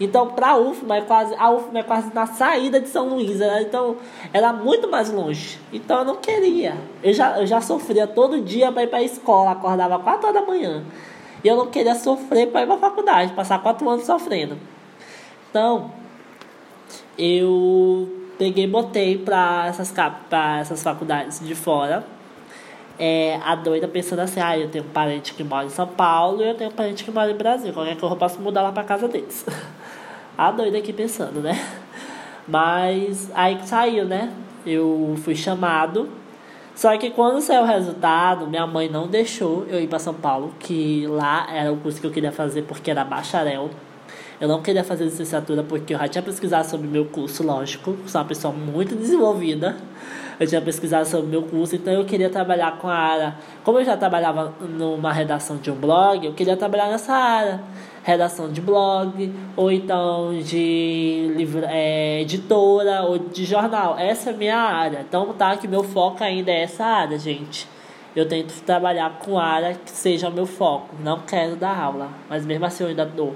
Então, 0.00 0.28
para 0.28 0.52
a 0.52 0.56
UFMA 0.56 0.96
é 0.96 1.00
quase, 1.02 1.34
a 1.34 1.50
UFMA 1.50 1.80
é 1.80 1.82
quase 1.82 2.14
na 2.14 2.26
saída 2.26 2.80
de 2.80 2.88
São 2.88 3.10
Luís, 3.10 3.38
né? 3.38 3.60
então 3.60 3.96
era 4.32 4.50
muito 4.50 4.88
mais 4.90 5.12
longe. 5.12 5.58
Então 5.70 5.98
eu 5.98 6.04
não 6.06 6.16
queria. 6.16 6.74
Eu 7.02 7.12
já, 7.12 7.38
eu 7.38 7.46
já 7.46 7.60
sofria 7.60 8.06
todo 8.06 8.40
dia 8.40 8.72
para 8.72 8.84
ir 8.84 8.86
para 8.86 9.00
a 9.00 9.02
escola, 9.02 9.50
acordava 9.50 9.98
4 9.98 10.26
horas 10.26 10.40
da 10.40 10.46
manhã. 10.46 10.82
E 11.44 11.48
eu 11.48 11.54
não 11.54 11.66
queria 11.66 11.94
sofrer 11.94 12.48
para 12.48 12.62
ir 12.62 12.66
para 12.66 12.76
a 12.76 12.78
faculdade, 12.78 13.32
passar 13.34 13.62
quatro 13.62 13.86
anos 13.88 14.06
sofrendo. 14.06 14.56
Então, 15.50 15.90
eu 17.18 18.08
peguei 18.38 18.66
botei 18.66 19.18
para 19.18 19.66
essas, 19.66 19.92
essas 20.60 20.82
faculdades 20.82 21.40
de 21.40 21.54
fora. 21.54 22.06
É, 22.98 23.38
a 23.42 23.54
doida 23.54 23.88
pensando 23.88 24.20
assim, 24.20 24.40
ah, 24.40 24.58
eu 24.58 24.70
tenho 24.70 24.84
um 24.84 24.88
parente 24.88 25.32
que 25.34 25.42
mora 25.42 25.66
em 25.66 25.70
São 25.70 25.86
Paulo 25.86 26.42
e 26.42 26.48
eu 26.48 26.54
tenho 26.54 26.70
um 26.70 26.72
parente 26.74 27.04
que 27.04 27.10
mora 27.10 27.30
em 27.30 27.34
Brasil. 27.34 27.72
Qualquer 27.72 27.96
coisa 27.98 28.14
eu 28.14 28.18
posso 28.18 28.40
mudar 28.40 28.62
lá 28.62 28.72
para 28.72 28.84
casa 28.84 29.08
deles. 29.08 29.44
a 30.48 30.50
doida 30.50 30.78
aqui 30.78 30.92
pensando, 30.92 31.40
né? 31.40 31.52
Mas 32.48 33.30
aí 33.34 33.56
que 33.56 33.68
saiu, 33.68 34.06
né? 34.06 34.32
Eu 34.64 35.14
fui 35.22 35.34
chamado 35.34 36.08
só 36.80 36.96
que 36.96 37.10
quando 37.10 37.42
saiu 37.42 37.60
o 37.60 37.66
resultado, 37.66 38.46
minha 38.46 38.66
mãe 38.66 38.88
não 38.88 39.06
deixou 39.06 39.66
eu 39.68 39.78
ir 39.78 39.86
para 39.86 39.98
São 39.98 40.14
Paulo, 40.14 40.54
que 40.58 41.06
lá 41.06 41.46
era 41.52 41.70
o 41.70 41.76
curso 41.76 42.00
que 42.00 42.06
eu 42.06 42.10
queria 42.10 42.32
fazer 42.32 42.62
porque 42.62 42.90
era 42.90 43.04
bacharel. 43.04 43.68
Eu 44.40 44.48
não 44.48 44.62
queria 44.62 44.82
fazer 44.82 45.04
licenciatura 45.04 45.62
porque 45.62 45.92
eu 45.92 45.98
já 45.98 46.08
tinha 46.08 46.22
pesquisado 46.22 46.66
sobre 46.66 46.88
meu 46.88 47.04
curso, 47.04 47.42
lógico. 47.42 47.96
Sou 48.06 48.20
uma 48.20 48.26
pessoa 48.26 48.54
muito 48.54 48.96
desenvolvida. 48.96 49.76
Eu 50.38 50.46
tinha 50.46 50.62
pesquisado 50.62 51.06
sobre 51.06 51.26
meu 51.26 51.42
curso, 51.42 51.76
então 51.76 51.92
eu 51.92 52.06
queria 52.06 52.30
trabalhar 52.30 52.78
com 52.78 52.88
a 52.88 52.94
área. 52.94 53.34
Como 53.62 53.78
eu 53.78 53.84
já 53.84 53.98
trabalhava 53.98 54.54
numa 54.60 55.12
redação 55.12 55.58
de 55.58 55.70
um 55.70 55.74
blog, 55.74 56.24
eu 56.24 56.32
queria 56.32 56.56
trabalhar 56.56 56.88
nessa 56.88 57.12
área 57.12 57.60
redação 58.02 58.50
de 58.50 58.60
blog, 58.60 59.32
ou 59.56 59.70
então 59.70 60.38
de 60.40 61.32
livro, 61.36 61.62
é, 61.66 62.22
editora, 62.22 63.02
ou 63.02 63.18
de 63.18 63.44
jornal. 63.44 63.98
Essa 63.98 64.30
é 64.30 64.32
a 64.32 64.36
minha 64.36 64.56
área. 64.56 65.04
Então 65.06 65.32
tá 65.34 65.56
que 65.56 65.68
meu 65.68 65.84
foco 65.84 66.24
ainda 66.24 66.50
é 66.50 66.62
essa 66.62 66.84
área, 66.84 67.18
gente. 67.18 67.68
Eu 68.14 68.26
tento 68.26 68.52
trabalhar 68.62 69.18
com 69.18 69.38
área 69.38 69.74
que 69.74 69.90
seja 69.90 70.28
o 70.28 70.32
meu 70.32 70.46
foco. 70.46 70.96
Não 71.02 71.20
quero 71.20 71.56
dar 71.56 71.78
aula, 71.78 72.08
mas 72.28 72.44
mesmo 72.44 72.64
assim 72.64 72.84
eu 72.84 72.90
ainda 72.90 73.04
dou. 73.04 73.34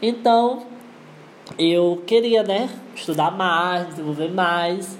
Então, 0.00 0.62
eu 1.58 2.02
queria, 2.06 2.42
né, 2.42 2.68
estudar 2.94 3.32
mais, 3.32 3.88
desenvolver 3.88 4.30
mais. 4.30 4.96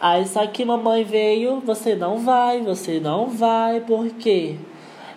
Aí 0.00 0.26
só 0.26 0.46
que 0.46 0.64
mamãe 0.64 1.04
veio, 1.04 1.60
você 1.60 1.94
não 1.94 2.18
vai, 2.18 2.60
você 2.60 2.98
não 2.98 3.28
vai, 3.28 3.80
por 3.80 4.08
quê? 4.10 4.56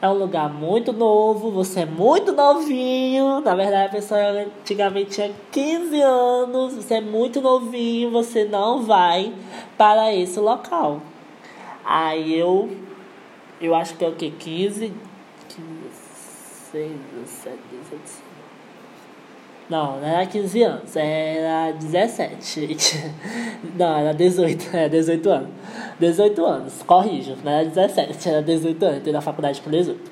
É 0.02 0.10
um 0.10 0.14
lugar 0.14 0.52
muito 0.52 0.92
novo, 0.92 1.52
você 1.52 1.82
é 1.82 1.86
muito 1.86 2.32
novinho. 2.32 3.40
Na 3.42 3.56
verdade, 3.56 3.88
a 3.88 3.90
pessoa 3.90 4.20
antigamente 4.20 5.12
tinha 5.12 5.32
15 5.52 6.02
anos, 6.02 6.74
você 6.74 6.96
é 6.96 7.02
muito 7.02 7.40
novinho, 7.42 8.10
você 8.10 8.44
não 8.44 8.82
vai 8.82 9.34
para 9.78 10.14
esse 10.14 10.40
local. 10.40 11.02
Aí 11.86 12.36
eu, 12.36 12.70
eu 13.60 13.76
acho 13.76 13.96
que 13.96 14.04
é 14.04 14.08
o 14.08 14.16
que? 14.16 14.32
15, 14.32 14.92
15, 15.50 15.62
16, 16.74 16.92
17, 17.14 17.58
18. 17.70 17.71
Não, 19.72 19.96
não 20.02 20.06
era 20.06 20.26
15 20.26 20.64
anos, 20.64 20.96
era 20.98 21.72
17, 21.72 22.60
gente. 22.60 23.12
Não, 23.74 23.98
era 23.98 24.14
18, 24.14 24.76
é 24.76 24.90
18 24.90 25.30
anos. 25.30 25.50
18 25.98 26.46
anos, 26.46 26.84
corrijo, 26.84 27.38
não 27.42 27.52
era 27.52 27.70
17, 27.70 28.30
era 28.30 28.42
18 28.42 28.84
anos, 28.84 28.98
entrei 28.98 29.14
na 29.14 29.22
faculdade 29.22 29.62
com 29.62 29.72
18. 29.72 30.12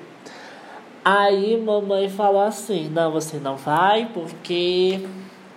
Aí 1.04 1.60
mamãe 1.60 2.08
falou 2.08 2.40
assim, 2.40 2.88
não, 2.88 3.12
você 3.12 3.36
não 3.36 3.56
vai 3.56 4.08
porque 4.14 5.06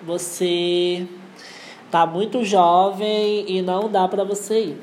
você 0.05 1.07
tá 1.89 2.05
muito 2.05 2.43
jovem 2.43 3.45
e 3.47 3.61
não 3.61 3.89
dá 3.89 4.07
pra 4.07 4.25
você 4.25 4.59
ir. 4.65 4.81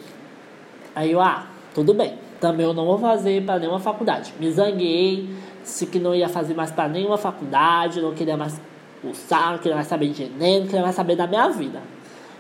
Aí 0.94 1.12
eu, 1.12 1.20
ah, 1.20 1.46
tudo 1.74 1.92
bem, 1.92 2.14
também 2.40 2.64
eu 2.64 2.72
não 2.72 2.87
vou 2.87 2.98
fazer 2.98 3.44
para 3.44 3.59
nenhuma 3.59 3.80
faculdade. 3.80 4.33
Me 4.40 4.50
zanguei, 4.50 5.28
disse 5.62 5.87
que 5.87 5.98
não 5.98 6.14
ia 6.14 6.28
fazer 6.28 6.54
mais 6.54 6.70
para 6.70 6.88
nenhuma 6.88 7.18
faculdade, 7.18 8.00
não 8.00 8.14
queria 8.14 8.37
mais 8.37 8.61
cursar, 9.01 9.53
não 9.53 9.59
queria 9.59 9.75
mais 9.75 9.87
saber 9.87 10.11
de 10.11 10.25
Enem, 10.25 10.61
não 10.61 10.67
queria 10.67 10.83
mais 10.83 10.95
saber 10.95 11.17
da 11.17 11.27
minha 11.27 11.49
vida. 11.49 11.83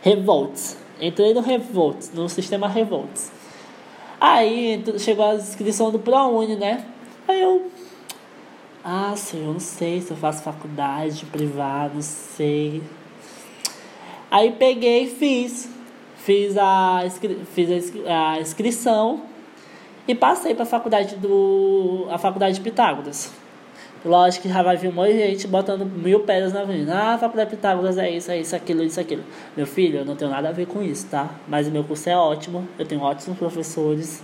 Revolts. 0.02 0.76
Entrei 1.00 1.32
no 1.32 1.40
Revolts, 1.40 2.12
no 2.12 2.28
sistema 2.28 2.68
Revolts. 2.68 3.32
Aí 4.20 4.84
chegou 4.98 5.24
a 5.24 5.34
inscrição 5.34 5.90
do 5.90 5.98
ProUni, 5.98 6.56
né? 6.56 6.84
Aí 7.26 7.40
eu. 7.40 7.70
Ah, 8.84 9.14
senhor, 9.16 9.52
não 9.52 9.60
sei 9.60 10.00
se 10.00 10.10
eu 10.10 10.16
faço 10.16 10.42
faculdade 10.42 11.24
privada, 11.26 11.94
não 11.94 12.02
sei. 12.02 12.82
Aí 14.30 14.52
peguei 14.52 15.04
e 15.04 15.10
fiz. 15.10 15.70
Fiz 16.16 16.56
a, 16.58 17.00
fiz 17.54 17.92
a 18.06 18.40
inscrição 18.40 19.22
e 20.06 20.14
passei 20.14 20.54
para 20.54 20.64
a 20.64 20.66
faculdade 20.66 21.16
do 21.16 22.06
a 22.10 22.18
faculdade 22.18 22.56
de 22.56 22.60
Pitágoras. 22.60 23.32
Lógico 24.04 24.44
que 24.44 24.48
já 24.48 24.62
vai 24.62 24.76
vir 24.78 24.88
um 24.88 24.92
monte 24.92 25.12
de 25.12 25.18
gente 25.18 25.46
botando 25.46 25.84
mil 25.84 26.20
pedras 26.20 26.54
na 26.54 26.60
avenida. 26.60 26.94
Ah, 26.94 27.18
faculdade 27.18 27.50
de 27.50 27.56
Pitágoras 27.56 27.98
é 27.98 28.10
isso, 28.10 28.30
é 28.30 28.38
isso, 28.40 28.56
aquilo, 28.56 28.82
isso, 28.82 28.98
aquilo. 28.98 29.22
Meu 29.54 29.66
filho, 29.66 29.98
eu 29.98 30.04
não 30.06 30.16
tenho 30.16 30.30
nada 30.30 30.48
a 30.48 30.52
ver 30.52 30.66
com 30.66 30.82
isso, 30.82 31.06
tá? 31.10 31.28
Mas 31.46 31.68
o 31.68 31.70
meu 31.70 31.84
curso 31.84 32.08
é 32.08 32.16
ótimo, 32.16 32.66
eu 32.78 32.86
tenho 32.86 33.02
ótimos 33.02 33.38
professores. 33.38 34.22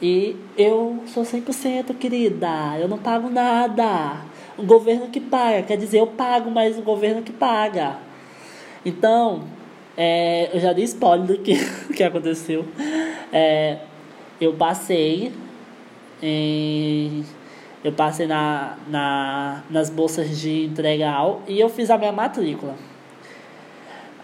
E 0.00 0.36
eu 0.56 1.02
sou 1.06 1.24
100%, 1.24 1.96
querida. 1.96 2.76
Eu 2.78 2.88
não 2.88 2.98
pago 2.98 3.28
nada. 3.28 4.22
O 4.56 4.62
governo 4.62 5.08
que 5.08 5.20
paga. 5.20 5.62
Quer 5.62 5.76
dizer, 5.76 5.98
eu 5.98 6.06
pago, 6.06 6.50
mas 6.50 6.78
o 6.78 6.82
governo 6.82 7.22
que 7.22 7.32
paga. 7.32 7.96
Então, 8.84 9.44
é, 9.96 10.50
eu 10.52 10.60
já 10.60 10.72
dei 10.72 10.84
spoiler 10.84 11.26
do 11.26 11.38
que, 11.38 11.54
que 11.94 12.02
aconteceu. 12.02 12.64
É, 13.32 13.78
eu 14.40 14.52
passei 14.54 15.32
em 16.22 17.24
eu 17.84 17.92
passei 17.92 18.26
na, 18.26 18.76
na, 18.88 19.62
nas 19.68 19.90
bolsas 19.90 20.38
de 20.38 20.64
entrega 20.64 21.12
e 21.48 21.58
eu 21.58 21.68
fiz 21.68 21.90
a 21.90 21.98
minha 21.98 22.12
matrícula. 22.12 22.74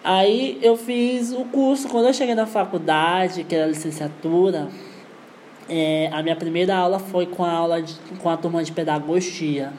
Aí 0.02 0.58
eu 0.62 0.76
fiz 0.76 1.32
o 1.32 1.44
curso, 1.46 1.88
quando 1.88 2.06
eu 2.06 2.14
cheguei 2.14 2.34
na 2.34 2.46
faculdade, 2.46 3.44
que 3.44 3.54
era 3.54 3.66
licenciatura, 3.66 4.68
é, 5.68 6.08
a 6.12 6.22
minha 6.22 6.36
primeira 6.36 6.76
aula 6.76 6.98
foi 6.98 7.26
com 7.26 7.44
a 7.44 7.50
aula 7.50 7.82
de, 7.82 7.94
com 8.22 8.30
a 8.30 8.36
turma 8.36 8.62
de 8.62 8.72
pedagogia. 8.72 9.72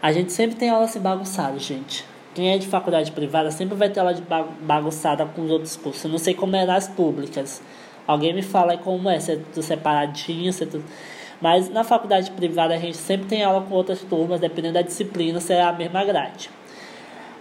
A 0.00 0.12
gente 0.12 0.32
sempre 0.32 0.56
tem 0.56 0.70
aula 0.70 0.84
assim 0.84 1.00
bagunçada, 1.00 1.58
gente. 1.58 2.04
Quem 2.34 2.52
é 2.52 2.58
de 2.58 2.68
faculdade 2.68 3.10
privada 3.10 3.50
sempre 3.50 3.74
vai 3.74 3.90
ter 3.90 3.98
aula 3.98 4.14
de 4.14 4.22
bagunçada 4.62 5.26
com 5.26 5.42
os 5.42 5.50
outros 5.50 5.76
cursos. 5.76 6.04
Eu 6.04 6.10
não 6.10 6.18
sei 6.18 6.34
como 6.34 6.54
é 6.54 6.64
nas 6.64 6.86
públicas. 6.86 7.60
Alguém 8.06 8.32
me 8.32 8.42
fala 8.42 8.78
como 8.78 9.10
é, 9.10 9.18
se 9.18 9.32
é 9.32 9.36
tudo 9.36 9.62
separadinho, 9.62 10.52
se 10.52 10.62
é 10.62 10.66
tudo... 10.66 10.84
Mas 11.40 11.68
na 11.68 11.84
faculdade 11.84 12.30
privada 12.32 12.74
a 12.74 12.78
gente 12.78 12.96
sempre 12.96 13.26
tem 13.26 13.44
aula 13.44 13.64
com 13.64 13.74
outras 13.74 14.00
turmas, 14.02 14.40
dependendo 14.40 14.74
da 14.74 14.82
disciplina, 14.82 15.40
se 15.40 15.52
é 15.52 15.62
a 15.62 15.72
mesma 15.72 16.04
grade. 16.04 16.50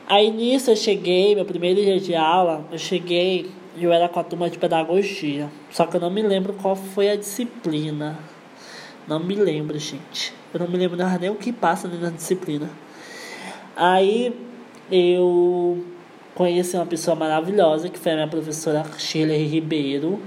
Aí 0.07 0.31
nisso 0.31 0.71
eu 0.71 0.75
cheguei, 0.75 1.35
meu 1.35 1.45
primeiro 1.45 1.81
dia 1.81 1.99
de 1.99 2.15
aula, 2.15 2.65
eu 2.71 2.77
cheguei 2.77 3.49
e 3.75 3.83
eu 3.83 3.91
era 3.91 4.07
com 4.07 4.19
a 4.19 4.23
turma 4.23 4.49
de 4.49 4.57
pedagogia. 4.57 5.49
Só 5.71 5.85
que 5.85 5.97
eu 5.97 6.01
não 6.01 6.09
me 6.09 6.21
lembro 6.21 6.53
qual 6.53 6.75
foi 6.75 7.09
a 7.09 7.15
disciplina. 7.15 8.17
Não 9.07 9.19
me 9.19 9.35
lembro, 9.35 9.77
gente. 9.77 10.33
Eu 10.53 10.59
não 10.61 10.67
me 10.67 10.77
lembro 10.77 10.97
nem 11.19 11.29
o 11.29 11.35
que 11.35 11.51
passa 11.51 11.87
na 11.87 12.09
disciplina. 12.09 12.69
Aí 13.75 14.33
eu 14.91 15.83
conheci 16.33 16.75
uma 16.75 16.85
pessoa 16.85 17.15
maravilhosa, 17.15 17.89
que 17.89 17.99
foi 17.99 18.13
a 18.13 18.15
minha 18.15 18.27
professora 18.27 18.85
Shirley 18.97 19.45
Ribeiro, 19.45 20.21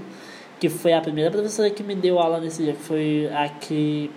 que 0.61 0.69
foi 0.69 0.93
a 0.93 1.01
primeira 1.01 1.31
professora 1.31 1.71
que 1.71 1.83
me 1.83 1.95
deu 1.95 2.19
aula 2.19 2.39
nesse 2.39 2.63
dia, 2.63 2.75
que 2.75 2.83
foi 2.83 3.31
a 3.35 3.49
que 3.49 4.11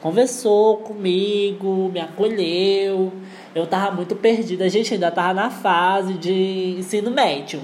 conversou 0.00 0.78
comigo, 0.78 1.88
me 1.92 2.00
acolheu. 2.00 3.12
Eu 3.54 3.66
tava 3.66 3.92
muito 3.92 4.16
perdida, 4.16 4.64
a 4.64 4.68
gente 4.68 4.92
ainda 4.92 5.10
tava 5.10 5.32
na 5.32 5.48
fase 5.48 6.14
de 6.14 6.76
ensino 6.78 7.10
médio. 7.10 7.62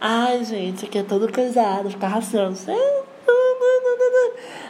Ai, 0.00 0.44
gente, 0.44 0.86
aqui 0.86 0.98
é 0.98 1.02
todo 1.02 1.30
coisado, 1.30 1.90
ficava 1.90 2.18
assim, 2.18 2.38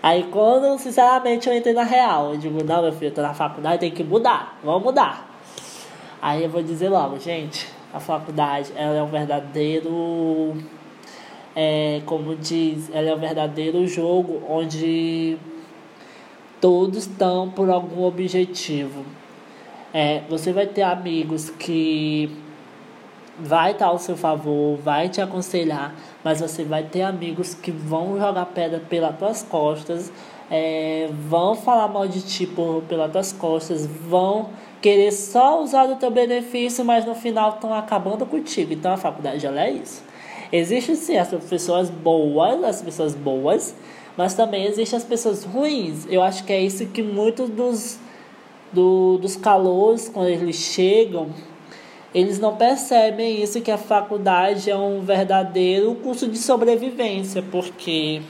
Aí 0.03 0.25
quando, 0.33 0.79
sinceramente, 0.79 1.49
eu 1.49 1.55
entrei 1.55 1.75
na 1.75 1.85
real, 1.85 2.33
eu 2.33 2.38
digo, 2.38 2.64
não, 2.64 2.83
meu 2.83 2.93
filho, 2.93 3.11
eu 3.11 3.14
tô 3.14 3.21
na 3.21 3.35
faculdade, 3.35 3.79
tem 3.79 3.90
que 3.90 4.03
mudar, 4.03 4.59
vamos 4.64 4.83
mudar. 4.83 5.38
Aí 6.23 6.43
eu 6.43 6.51
vou 6.51 6.62
dizer 6.62 6.88
logo, 6.88 7.19
gente, 7.19 7.69
a 7.93 8.01
faculdade 8.01 8.73
ela 8.75 8.97
é 8.97 9.03
um 9.03 9.07
verdadeiro. 9.07 10.57
É, 11.62 12.01
como 12.07 12.35
diz, 12.37 12.88
ela 12.90 13.11
é 13.11 13.14
um 13.14 13.18
verdadeiro 13.18 13.87
jogo 13.87 14.42
onde 14.49 15.37
todos 16.59 17.07
estão 17.07 17.51
por 17.51 17.68
algum 17.68 18.03
objetivo. 18.03 19.05
É, 19.92 20.23
você 20.27 20.55
vai 20.55 20.66
ter 20.66 20.81
amigos 20.81 21.51
que 21.51 22.35
vai 23.38 23.73
estar 23.73 23.88
ao 23.88 23.99
seu 23.99 24.16
favor, 24.16 24.79
vai 24.79 25.11
te 25.11 25.20
aconselhar, 25.20 25.94
mas 26.25 26.40
você 26.40 26.64
vai 26.64 26.83
ter 26.83 27.03
amigos 27.03 27.53
que 27.53 27.70
vão 27.70 28.18
jogar 28.18 28.46
pedra 28.46 28.81
pelas 28.81 29.18
tuas 29.18 29.42
costas, 29.42 30.11
é, 30.51 31.11
vão 31.29 31.55
falar 31.55 31.88
mal 31.88 32.09
de 32.09 32.23
ti 32.23 32.46
por, 32.46 32.85
pelas 32.88 33.12
tuas 33.12 33.33
costas, 33.35 33.85
vão 33.87 34.49
querer 34.81 35.12
só 35.12 35.62
usar 35.62 35.85
do 35.85 35.96
teu 35.96 36.11
benefício, 36.11 36.83
mas 36.87 37.05
no 37.05 37.14
final 37.14 37.51
estão 37.51 37.75
acabando 37.75 38.25
contigo. 38.25 38.73
Então 38.73 38.94
a 38.94 38.96
faculdade 38.96 39.44
ela 39.44 39.61
é 39.61 39.73
isso. 39.73 40.09
Existem 40.53 40.95
sim 40.97 41.17
as 41.17 41.29
pessoas 41.29 41.89
boas, 41.89 42.65
as 42.65 42.83
pessoas 42.83 43.15
boas, 43.15 43.75
mas 44.17 44.35
também 44.35 44.67
existem 44.67 44.97
as 44.97 45.05
pessoas 45.05 45.45
ruins. 45.45 46.07
Eu 46.11 46.23
acho 46.23 46.45
que 46.45 46.53
é 46.53 46.61
isso 46.61 46.87
que 46.87 47.03
muitos 47.03 47.49
dos, 47.49 47.99
do, 48.73 49.19
dos 49.19 49.37
calouros, 49.37 50.09
quando 50.09 50.29
eles 50.29 50.57
chegam, 50.57 51.29
eles 52.13 52.41
não 52.41 52.57
percebem 52.57 53.41
isso, 53.41 53.61
que 53.61 53.71
a 53.71 53.79
faculdade 53.79 54.69
é 54.69 54.77
um 54.77 55.01
verdadeiro 55.01 55.95
curso 55.97 56.27
de 56.27 56.39
sobrevivência, 56.39 57.43
porque, 57.51 58.21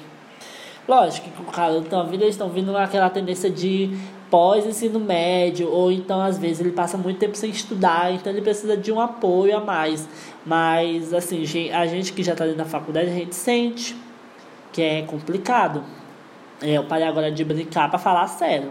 lógico, 0.87 1.31
que 1.31 1.43
o 1.43 1.47
cara 1.47 1.79
estão 1.79 2.07
vindo, 2.07 2.23
eles 2.23 2.35
estão 2.35 2.51
vindo 2.51 2.71
naquela 2.73 3.09
tendência 3.09 3.49
de 3.49 3.91
pós-ensino 4.31 5.01
médio, 5.01 5.69
ou 5.71 5.91
então 5.91 6.21
às 6.21 6.39
vezes 6.39 6.61
ele 6.61 6.71
passa 6.71 6.97
muito 6.97 7.19
tempo 7.19 7.37
sem 7.37 7.51
estudar, 7.51 8.13
então 8.13 8.33
ele 8.33 8.43
precisa 8.43 8.77
de 8.77 8.93
um 8.93 9.01
apoio 9.01 9.57
a 9.57 9.61
mais. 9.61 10.09
Mas 10.45 11.13
assim, 11.13 11.45
a 11.73 11.87
gente 11.87 12.13
que 12.13 12.23
já 12.23 12.33
está 12.33 12.45
dentro 12.45 12.59
da 12.59 12.65
faculdade, 12.65 13.09
a 13.11 13.15
gente 13.15 13.35
sente 13.35 13.97
que 14.73 14.83
é 14.83 15.03
complicado. 15.03 15.85
É, 16.63 16.73
eu 16.73 16.85
parei 16.85 17.07
agora 17.07 17.31
de 17.31 17.45
brincar 17.45 17.89
para 17.91 17.99
falar 17.99 18.27
sério. 18.29 18.71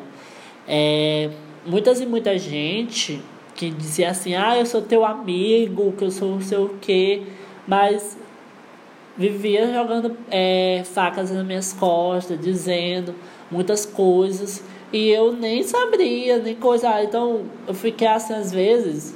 É, 0.68 1.30
muitas 1.66 2.00
e 2.00 2.06
muita 2.06 2.38
gente 2.38 3.22
que 3.56 3.70
dizia 3.70 4.10
assim, 4.10 4.36
ah, 4.36 4.58
eu 4.58 4.66
sou 4.66 4.82
teu 4.82 5.04
amigo, 5.04 5.94
que 5.98 6.04
eu 6.04 6.12
sou 6.12 6.32
não 6.32 6.42
sei 6.42 6.58
o 6.58 6.78
quê, 6.80 7.24
mas 7.68 8.18
vivia 9.18 9.72
jogando 9.74 10.16
é, 10.32 10.84
facas 10.86 11.30
nas 11.30 11.46
minhas 11.46 11.74
costas, 11.74 12.40
dizendo 12.40 13.14
muitas 13.52 13.86
coisas 13.86 14.64
e 14.94 15.10
eu 15.10 15.34
nem 15.34 15.62
sabia, 15.64 16.38
nem 16.38 16.56
coisa. 16.56 17.04
Então 17.04 17.42
eu 17.68 17.74
fiquei 17.74 18.08
assim, 18.08 18.34
às 18.34 18.52
vezes, 18.52 19.16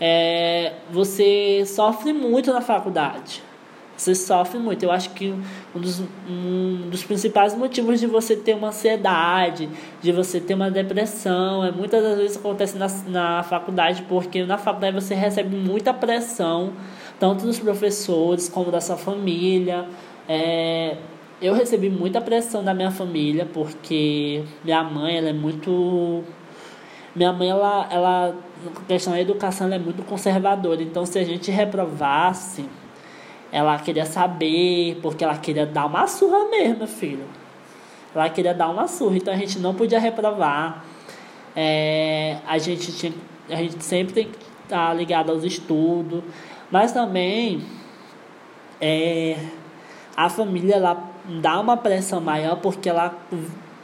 é, 0.00 0.72
você 0.90 1.64
sofre 1.66 2.12
muito 2.12 2.52
na 2.52 2.60
faculdade. 2.60 3.42
Você 3.96 4.14
sofre 4.14 4.58
muito. 4.58 4.82
Eu 4.82 4.90
acho 4.90 5.10
que 5.10 5.32
um 5.74 5.80
dos, 5.80 6.02
um 6.28 6.88
dos 6.90 7.04
principais 7.04 7.56
motivos 7.56 8.00
de 8.00 8.06
você 8.06 8.34
ter 8.34 8.54
uma 8.54 8.68
ansiedade, 8.68 9.68
de 10.02 10.10
você 10.10 10.40
ter 10.40 10.54
uma 10.54 10.70
depressão, 10.70 11.64
é 11.64 11.70
muitas 11.70 12.02
das 12.02 12.18
vezes 12.18 12.36
acontece 12.36 12.76
na, 12.76 12.88
na 13.06 13.42
faculdade, 13.44 14.02
porque 14.08 14.44
na 14.44 14.58
faculdade 14.58 14.94
você 14.94 15.14
recebe 15.14 15.56
muita 15.56 15.94
pressão, 15.94 16.72
tanto 17.20 17.46
dos 17.46 17.58
professores 17.58 18.48
como 18.48 18.70
da 18.70 18.80
sua 18.80 18.96
família. 18.96 19.86
É, 20.28 20.96
eu 21.40 21.54
recebi 21.54 21.88
muita 21.88 22.20
pressão 22.20 22.64
da 22.64 22.74
minha 22.74 22.90
família, 22.90 23.46
porque 23.52 24.42
minha 24.64 24.82
mãe, 24.82 25.18
ela 25.18 25.28
é 25.28 25.32
muito. 25.32 26.24
Minha 27.14 27.32
mãe, 27.32 27.48
ela, 27.48 27.86
ela 27.90 28.36
questão 28.88 29.12
da 29.12 29.20
educação, 29.20 29.66
ela 29.66 29.76
é 29.76 29.78
muito 29.78 30.02
conservadora. 30.02 30.82
Então, 30.82 31.06
se 31.06 31.18
a 31.18 31.24
gente 31.24 31.50
reprovasse, 31.50 32.68
ela 33.52 33.78
queria 33.78 34.04
saber, 34.04 34.98
porque 35.00 35.22
ela 35.22 35.36
queria 35.36 35.64
dar 35.64 35.86
uma 35.86 36.06
surra 36.06 36.48
mesmo, 36.50 36.86
filho. 36.86 37.24
Ela 38.14 38.28
queria 38.28 38.54
dar 38.54 38.68
uma 38.68 38.88
surra, 38.88 39.16
então 39.16 39.32
a 39.32 39.36
gente 39.36 39.58
não 39.58 39.74
podia 39.74 39.98
reprovar. 39.98 40.84
É, 41.54 42.38
a, 42.46 42.58
gente 42.58 42.92
tinha, 42.92 43.12
a 43.48 43.56
gente 43.56 43.82
sempre 43.84 44.12
tem 44.12 44.24
que 44.26 44.38
estar 44.64 44.92
ligado 44.94 45.30
aos 45.30 45.44
estudos, 45.44 46.22
mas 46.70 46.90
também 46.90 47.62
é, 48.80 49.36
a 50.16 50.28
família 50.28 50.74
ela 50.74 51.10
dá 51.40 51.60
uma 51.60 51.76
pressão 51.76 52.20
maior 52.20 52.56
porque 52.56 52.88
ela 52.88 53.16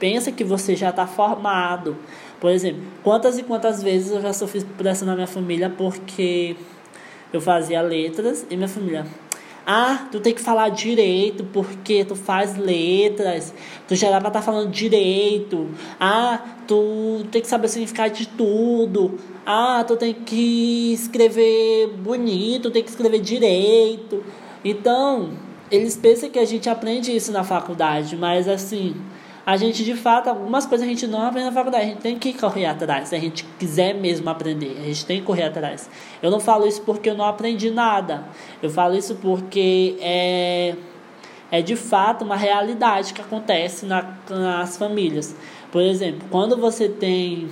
pensa 0.00 0.32
que 0.32 0.42
você 0.42 0.74
já 0.74 0.90
está 0.90 1.06
formado. 1.06 1.96
Por 2.40 2.50
exemplo, 2.50 2.82
quantas 3.02 3.38
e 3.38 3.42
quantas 3.42 3.82
vezes 3.82 4.12
eu 4.12 4.20
já 4.20 4.32
sofri 4.32 4.64
pressão 4.78 5.06
na 5.06 5.14
minha 5.14 5.26
família 5.26 5.68
porque 5.68 6.56
eu 7.32 7.40
fazia 7.40 7.82
letras 7.82 8.46
e 8.50 8.56
minha 8.56 8.68
família. 8.68 9.06
Ah, 9.66 10.08
tu 10.10 10.20
tem 10.20 10.34
que 10.34 10.40
falar 10.40 10.70
direito 10.70 11.44
porque 11.52 12.04
tu 12.04 12.16
faz 12.16 12.56
letras. 12.56 13.54
Tu 13.86 13.94
já 13.94 14.08
era 14.08 14.18
pra 14.18 14.28
estar 14.28 14.40
tá 14.40 14.44
falando 14.44 14.70
direito. 14.70 15.68
Ah, 16.00 16.42
tu 16.66 17.24
tem 17.30 17.42
que 17.42 17.46
saber 17.46 17.66
o 17.66 17.68
significado 17.68 18.14
de 18.14 18.26
tudo. 18.26 19.18
Ah, 19.44 19.84
tu 19.86 19.96
tem 19.96 20.14
que 20.14 20.92
escrever 20.94 21.88
bonito, 21.98 22.70
tem 22.70 22.82
que 22.82 22.90
escrever 22.90 23.20
direito. 23.20 24.24
Então, 24.64 25.30
eles 25.70 25.96
pensam 25.96 26.30
que 26.30 26.38
a 26.38 26.44
gente 26.44 26.68
aprende 26.68 27.14
isso 27.14 27.30
na 27.30 27.44
faculdade, 27.44 28.16
mas 28.16 28.48
assim, 28.48 28.96
a 29.44 29.56
gente 29.56 29.84
de 29.84 29.94
fato, 29.94 30.28
algumas 30.28 30.66
coisas 30.66 30.86
a 30.86 30.90
gente 30.90 31.06
não 31.06 31.22
aprende 31.22 31.46
na 31.46 31.52
faculdade, 31.52 31.84
a 31.84 31.88
gente 31.88 32.00
tem 32.00 32.18
que 32.18 32.32
correr 32.32 32.66
atrás, 32.66 33.08
se 33.08 33.16
a 33.16 33.18
gente 33.18 33.44
quiser 33.58 33.94
mesmo 33.94 34.28
aprender, 34.28 34.76
a 34.80 34.84
gente 34.84 35.06
tem 35.06 35.20
que 35.20 35.26
correr 35.26 35.44
atrás. 35.44 35.88
Eu 36.22 36.30
não 36.30 36.40
falo 36.40 36.66
isso 36.66 36.82
porque 36.82 37.10
eu 37.10 37.14
não 37.14 37.24
aprendi 37.24 37.70
nada, 37.70 38.24
eu 38.62 38.70
falo 38.70 38.94
isso 38.94 39.14
porque 39.16 39.96
é, 40.00 40.74
é 41.50 41.62
de 41.62 41.76
fato 41.76 42.24
uma 42.24 42.36
realidade 42.36 43.12
que 43.14 43.20
acontece 43.20 43.86
na, 43.86 44.14
nas 44.28 44.76
famílias. 44.76 45.34
Por 45.72 45.82
exemplo, 45.82 46.28
quando 46.30 46.56
você 46.56 46.88
tem 46.88 47.48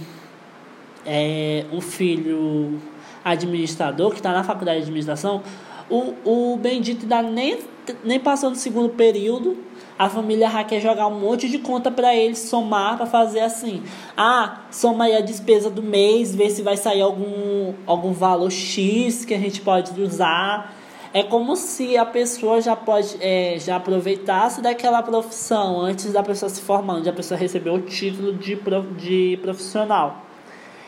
é, 1.06 1.64
um 1.72 1.80
filho 1.80 2.80
administrador 3.24 4.10
que 4.10 4.18
está 4.18 4.32
na 4.32 4.44
faculdade 4.44 4.78
de 4.78 4.84
administração, 4.84 5.42
o, 5.90 6.52
o 6.52 6.56
bendito 6.56 7.02
ainda 7.02 7.22
nem, 7.22 7.58
nem 8.04 8.20
passou 8.20 8.50
no 8.50 8.56
segundo 8.56 8.90
período. 8.90 9.56
A 9.98 10.08
família 10.08 10.48
já 10.48 10.62
quer 10.62 10.80
jogar 10.80 11.08
um 11.08 11.18
monte 11.18 11.48
de 11.48 11.58
conta 11.58 11.90
para 11.90 12.14
ele 12.14 12.36
somar 12.36 12.96
para 12.96 13.06
fazer 13.06 13.40
assim. 13.40 13.82
Ah, 14.16 14.60
soma 14.70 15.04
aí 15.04 15.16
a 15.16 15.20
despesa 15.20 15.68
do 15.68 15.82
mês, 15.82 16.32
ver 16.32 16.50
se 16.50 16.62
vai 16.62 16.76
sair 16.76 17.00
algum, 17.00 17.74
algum 17.84 18.12
valor 18.12 18.50
X 18.50 19.24
que 19.24 19.34
a 19.34 19.38
gente 19.38 19.60
pode 19.60 20.00
usar. 20.00 20.72
É 21.12 21.24
como 21.24 21.56
se 21.56 21.96
a 21.96 22.04
pessoa 22.04 22.60
já 22.60 22.76
pode 22.76 23.16
é, 23.20 23.56
já 23.58 23.76
aproveitasse 23.76 24.62
daquela 24.62 25.02
profissão 25.02 25.80
antes 25.80 26.12
da 26.12 26.22
pessoa 26.22 26.48
se 26.48 26.60
formar, 26.60 26.94
onde 26.96 27.08
a 27.08 27.12
pessoa 27.12 27.38
recebeu 27.38 27.74
o 27.74 27.80
título 27.80 28.34
de, 28.34 28.56
de 28.96 29.36
profissional. 29.42 30.22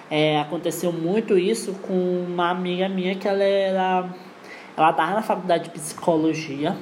É, 0.09 0.39
aconteceu 0.41 0.93
muito 0.93 1.37
isso 1.39 1.73
com 1.83 2.27
uma 2.29 2.51
amiga 2.51 2.89
minha 2.89 3.15
que 3.15 3.27
ela 3.27 3.43
era 3.43 4.09
Ela 4.77 4.91
estava 4.91 5.15
na 5.15 5.23
faculdade 5.23 5.65
de 5.65 5.71
psicologia. 5.71 6.77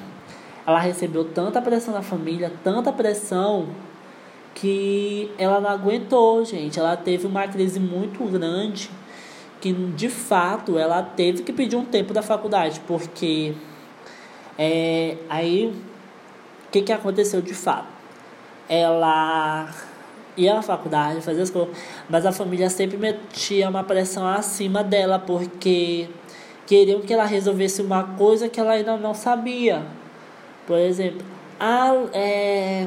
Ela 0.69 0.81
recebeu 0.81 1.25
tanta 1.25 1.63
pressão 1.63 1.95
da 1.95 2.03
família, 2.03 2.53
tanta 2.63 2.93
pressão, 2.93 3.69
que 4.55 5.33
ela 5.39 5.63
não 5.63 5.71
aguentou, 5.71 6.45
gente. 6.45 6.79
Ela 6.79 6.95
teve 6.95 7.27
uma 7.27 7.49
crise 7.49 7.81
muito 7.81 8.23
grande 8.25 8.91
que 9.63 9.73
de 9.73 10.11
fato 10.11 10.77
ela 10.77 11.03
teve 11.03 11.43
que 11.43 11.55
pedir 11.55 11.75
um 11.75 11.87
tempo 11.87 12.13
da 12.13 12.21
faculdade, 12.21 12.83
porque 12.87 13.55
é, 14.59 15.17
aí 15.31 15.73
o 16.67 16.71
que, 16.71 16.83
que 16.83 16.93
aconteceu 16.93 17.41
de 17.41 17.55
fato? 17.55 17.89
Ela 18.69 19.75
ia 20.37 20.59
à 20.59 20.61
faculdade, 20.61 21.23
fazia 21.23 21.45
as 21.45 21.51
coisas, 21.51 21.75
mas 22.11 22.27
a 22.27 22.31
família 22.31 22.69
sempre 22.69 22.99
metia 22.99 23.71
uma 23.71 23.83
pressão 23.83 24.27
acima 24.27 24.85
dela, 24.85 25.19
porque 25.19 26.11
queriam 26.67 27.01
que 27.01 27.15
ela 27.15 27.25
resolvesse 27.25 27.81
uma 27.81 28.05
coisa 28.05 28.51
que 28.51 28.61
ela 28.61 28.73
ainda 28.73 28.99
não 28.99 29.15
sabia. 29.15 29.97
Por 30.69 30.79
exemplo, 30.79 31.25
ah, 31.59 31.95
é, 32.13 32.87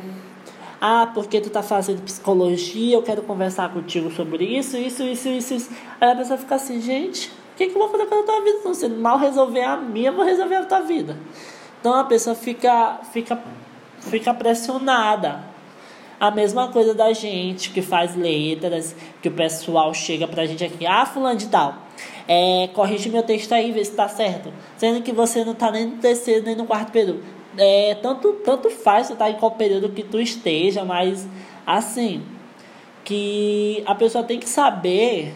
ah, 0.79 1.09
porque 1.15 1.41
tu 1.41 1.49
tá 1.49 1.63
fazendo 1.63 2.03
psicologia, 2.03 2.95
eu 2.95 3.01
quero 3.01 3.23
conversar 3.23 3.73
contigo 3.73 4.11
sobre 4.11 4.45
isso, 4.45 4.77
isso, 4.77 5.01
isso, 5.01 5.27
isso. 5.27 5.53
isso. 5.55 5.71
Aí 5.99 6.11
a 6.11 6.15
pessoa 6.15 6.37
fica 6.37 6.53
assim, 6.53 6.79
gente, 6.79 7.29
o 7.29 7.57
que, 7.57 7.65
que 7.65 7.75
eu 7.75 7.79
vou 7.79 7.89
fazer 7.89 8.05
com 8.05 8.19
a 8.19 8.23
tua 8.23 8.43
vida? 8.43 8.59
Não, 8.63 8.73
se 8.75 8.87
mal 8.87 9.17
resolver 9.17 9.63
a 9.63 9.77
minha, 9.77 10.09
eu 10.09 10.13
vou 10.13 10.23
resolver 10.23 10.57
a 10.57 10.63
tua 10.63 10.81
vida. 10.81 11.17
Então 11.79 11.95
a 11.95 12.03
pessoa 12.03 12.35
fica, 12.35 12.99
fica, 13.11 13.41
fica 13.99 14.31
pressionada. 14.31 15.43
A 16.19 16.29
mesma 16.29 16.67
coisa 16.67 16.93
da 16.93 17.11
gente 17.13 17.71
que 17.71 17.81
faz 17.81 18.15
letras, 18.15 18.95
que 19.23 19.27
o 19.27 19.31
pessoal 19.31 19.91
chega 19.91 20.27
pra 20.27 20.45
gente 20.45 20.63
aqui, 20.63 20.85
ah, 20.85 21.03
fulano 21.03 21.35
de 21.35 21.47
tal, 21.47 21.73
é, 22.27 22.69
corrige 22.75 23.09
meu 23.09 23.23
texto 23.23 23.51
aí, 23.53 23.71
vê 23.71 23.83
se 23.83 23.93
tá 23.93 24.07
certo. 24.07 24.53
Sendo 24.77 25.01
que 25.01 25.11
você 25.11 25.43
não 25.43 25.55
tá 25.55 25.71
nem 25.71 25.87
no 25.87 25.97
terceiro, 25.97 26.45
nem 26.45 26.55
no 26.55 26.67
quarto 26.67 26.91
período. 26.91 27.40
É, 27.57 27.95
tanto, 27.95 28.33
tanto 28.45 28.69
faz 28.69 29.07
você 29.07 29.15
tá 29.15 29.29
em 29.29 29.35
qual 29.35 29.51
período 29.51 29.89
que 29.89 30.03
tu 30.03 30.19
esteja, 30.19 30.85
mas 30.85 31.27
assim, 31.65 32.23
que 33.03 33.83
a 33.85 33.93
pessoa 33.93 34.23
tem 34.23 34.39
que 34.39 34.47
saber 34.47 35.33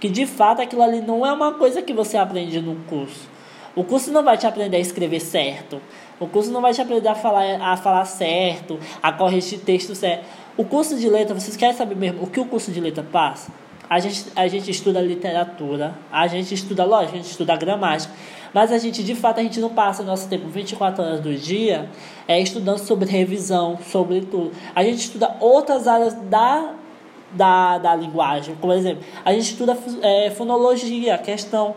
que 0.00 0.08
de 0.08 0.26
fato 0.26 0.62
aquilo 0.62 0.82
ali 0.82 1.00
não 1.00 1.24
é 1.24 1.32
uma 1.32 1.54
coisa 1.54 1.82
que 1.82 1.92
você 1.92 2.16
aprende 2.16 2.60
no 2.60 2.76
curso. 2.86 3.28
O 3.76 3.82
curso 3.82 4.12
não 4.12 4.22
vai 4.22 4.38
te 4.38 4.46
aprender 4.46 4.76
a 4.76 4.80
escrever 4.80 5.20
certo. 5.20 5.80
O 6.20 6.28
curso 6.28 6.50
não 6.50 6.60
vai 6.60 6.72
te 6.72 6.80
aprender 6.80 7.08
a 7.08 7.14
falar, 7.14 7.60
a 7.60 7.76
falar 7.76 8.04
certo, 8.04 8.78
a 9.02 9.12
corrigir 9.12 9.60
texto 9.60 9.94
certo. 9.94 10.24
O 10.56 10.64
curso 10.64 10.96
de 10.96 11.08
letra, 11.08 11.34
vocês 11.34 11.56
querem 11.56 11.74
saber 11.74 11.96
mesmo 11.96 12.22
o 12.22 12.26
que 12.28 12.38
o 12.38 12.44
curso 12.44 12.70
de 12.70 12.80
letra 12.80 13.02
passa? 13.02 13.50
A 13.88 13.98
gente, 13.98 14.26
a 14.34 14.48
gente 14.48 14.70
estuda 14.70 15.00
literatura, 15.00 15.94
a 16.10 16.26
gente 16.26 16.54
estuda 16.54 16.84
lógica, 16.84 17.14
a 17.14 17.16
gente 17.16 17.30
estuda 17.30 17.56
gramática, 17.56 18.12
mas 18.52 18.72
a 18.72 18.78
gente, 18.78 19.02
de 19.02 19.14
fato, 19.14 19.40
a 19.40 19.42
gente 19.42 19.60
não 19.60 19.70
passa 19.70 20.02
nosso 20.02 20.28
tempo 20.28 20.48
24 20.48 21.02
horas 21.02 21.20
do 21.20 21.34
dia 21.34 21.88
é, 22.26 22.40
estudando 22.40 22.78
sobre 22.78 23.08
revisão, 23.10 23.78
sobre 23.90 24.22
tudo. 24.22 24.52
A 24.74 24.82
gente 24.82 24.98
estuda 24.98 25.36
outras 25.40 25.86
áreas 25.86 26.14
da, 26.14 26.74
da, 27.32 27.78
da 27.78 27.94
linguagem, 27.94 28.56
como 28.60 28.72
exemplo, 28.72 29.04
a 29.24 29.32
gente 29.32 29.50
estuda 29.50 29.76
é, 30.02 30.30
fonologia, 30.30 31.14
a 31.14 31.18
questão 31.18 31.74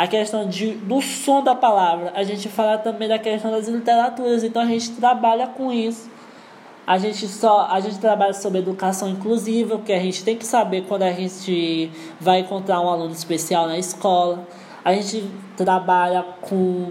a 0.00 0.06
questão 0.06 0.48
de, 0.48 0.72
do 0.72 1.02
som 1.02 1.44
da 1.44 1.54
palavra. 1.54 2.10
A 2.14 2.22
gente 2.22 2.48
fala 2.48 2.78
também 2.78 3.06
da 3.06 3.18
questão 3.18 3.50
das 3.50 3.68
literaturas, 3.68 4.42
então 4.42 4.62
a 4.62 4.64
gente 4.64 4.92
trabalha 4.92 5.46
com 5.46 5.70
isso. 5.70 6.10
A 6.90 6.98
gente 6.98 7.28
só 7.28 7.68
a 7.70 7.78
gente 7.78 8.00
trabalha 8.00 8.34
sobre 8.34 8.58
educação 8.58 9.08
inclusiva, 9.08 9.76
porque 9.76 9.92
a 9.92 10.00
gente 10.00 10.24
tem 10.24 10.36
que 10.36 10.44
saber 10.44 10.86
quando 10.88 11.04
a 11.04 11.12
gente 11.12 11.88
vai 12.20 12.40
encontrar 12.40 12.80
um 12.80 12.88
aluno 12.88 13.12
especial 13.12 13.68
na 13.68 13.78
escola. 13.78 14.44
A 14.84 14.92
gente 14.92 15.30
trabalha 15.56 16.24
com 16.40 16.90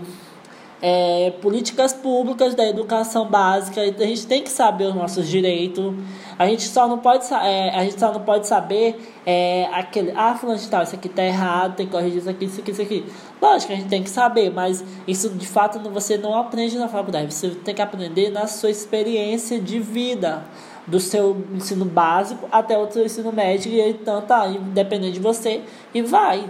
é, 0.81 1.33
políticas 1.41 1.91
públicas 1.91 2.55
da 2.55 2.67
educação 2.67 3.25
básica, 3.25 3.81
a 3.81 3.85
gente 3.85 4.25
tem 4.25 4.41
que 4.41 4.49
saber 4.49 4.85
os 4.85 4.95
nossos 4.95 5.27
direitos. 5.27 5.93
A 6.37 6.47
gente 6.47 6.63
só 6.63 6.87
não 6.87 6.99
pode, 6.99 7.25
é, 7.33 7.75
a 7.75 7.83
gente 7.83 7.99
só 7.99 8.13
não 8.13 8.21
pode 8.21 8.47
saber 8.47 8.97
é, 9.25 9.67
aquele, 9.73 10.13
ah, 10.15 10.35
fulano 10.35 10.57
de 10.57 10.69
tal, 10.69 10.83
isso 10.83 10.95
aqui 10.95 11.09
tá 11.09 11.23
errado, 11.23 11.75
tem 11.75 11.85
que 11.85 11.91
corrigir 11.91 12.19
isso 12.19 12.29
aqui, 12.29 12.45
isso 12.45 12.61
aqui, 12.61 12.71
isso 12.71 12.81
aqui. 12.81 13.05
Lógico, 13.41 13.73
a 13.73 13.75
gente 13.75 13.89
tem 13.89 14.01
que 14.01 14.09
saber, 14.09 14.49
mas 14.49 14.83
isso 15.05 15.29
de 15.31 15.45
fato 15.45 15.79
você 15.89 16.17
não 16.17 16.37
aprende 16.37 16.77
na 16.77 16.87
faculdade, 16.87 17.33
você 17.33 17.49
tem 17.49 17.75
que 17.75 17.81
aprender 17.81 18.29
na 18.29 18.47
sua 18.47 18.69
experiência 18.69 19.59
de 19.59 19.79
vida, 19.79 20.43
do 20.87 20.99
seu 20.99 21.45
ensino 21.53 21.85
básico 21.85 22.47
até 22.51 22.77
o 22.77 22.89
seu 22.89 23.05
ensino 23.05 23.33
médio, 23.33 23.71
e 23.71 23.81
então 23.81 24.21
tá, 24.21 24.47
independente 24.47 25.13
de 25.13 25.19
você, 25.19 25.61
e 25.93 26.01
vai. 26.01 26.47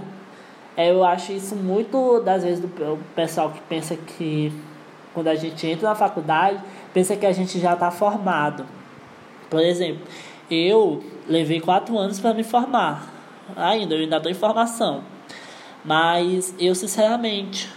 É, 0.79 0.91
eu 0.91 1.03
acho 1.03 1.33
isso 1.33 1.57
muito, 1.57 2.21
das 2.21 2.41
vezes, 2.41 2.61
do 2.61 2.69
pessoal 3.13 3.49
que 3.51 3.59
pensa 3.59 3.97
que 3.97 4.49
quando 5.13 5.27
a 5.27 5.35
gente 5.35 5.67
entra 5.67 5.89
na 5.89 5.93
faculdade, 5.93 6.57
pensa 6.93 7.17
que 7.17 7.25
a 7.25 7.33
gente 7.33 7.59
já 7.59 7.73
está 7.73 7.91
formado. 7.91 8.65
Por 9.49 9.59
exemplo, 9.59 10.07
eu 10.49 11.03
levei 11.27 11.59
quatro 11.59 11.97
anos 11.97 12.17
para 12.21 12.33
me 12.33 12.45
formar. 12.45 13.11
Ainda, 13.57 13.93
eu 13.93 13.99
ainda 13.99 14.15
estou 14.15 14.31
em 14.31 14.35
formação. 14.35 15.03
Mas 15.83 16.55
eu, 16.57 16.73
sinceramente, 16.73 17.69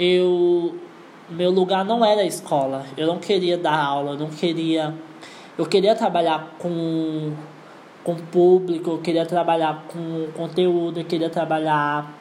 eu 0.00 0.74
meu 1.28 1.50
lugar 1.50 1.84
não 1.84 2.02
era 2.02 2.22
a 2.22 2.26
escola. 2.26 2.86
Eu 2.96 3.06
não 3.08 3.18
queria 3.18 3.58
dar 3.58 3.78
aula, 3.78 4.12
eu 4.12 4.18
não 4.18 4.30
queria. 4.30 4.94
Eu 5.58 5.66
queria 5.66 5.94
trabalhar 5.94 6.54
com, 6.58 7.30
com 8.02 8.14
público, 8.16 8.92
eu 8.92 8.98
queria 9.02 9.26
trabalhar 9.26 9.84
com 9.88 10.28
conteúdo, 10.34 11.00
eu 11.00 11.04
queria 11.04 11.28
trabalhar 11.28 12.16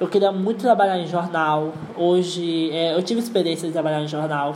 eu 0.00 0.08
queria 0.08 0.32
muito 0.32 0.60
trabalhar 0.60 0.98
em 0.98 1.06
jornal. 1.06 1.72
Hoje, 1.96 2.70
é, 2.72 2.94
eu 2.94 3.02
tive 3.02 3.20
experiência 3.20 3.66
de 3.66 3.72
trabalhar 3.72 4.02
em 4.02 4.08
jornal, 4.08 4.54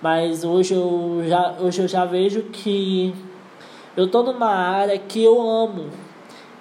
mas 0.00 0.44
hoje 0.44 0.74
eu 0.74 1.22
já, 1.26 1.54
hoje 1.60 1.80
eu 1.82 1.88
já 1.88 2.04
vejo 2.04 2.42
que 2.44 3.14
eu 3.96 4.08
tô 4.08 4.22
numa 4.22 4.50
área 4.50 4.98
que 4.98 5.22
eu 5.22 5.40
amo. 5.40 5.90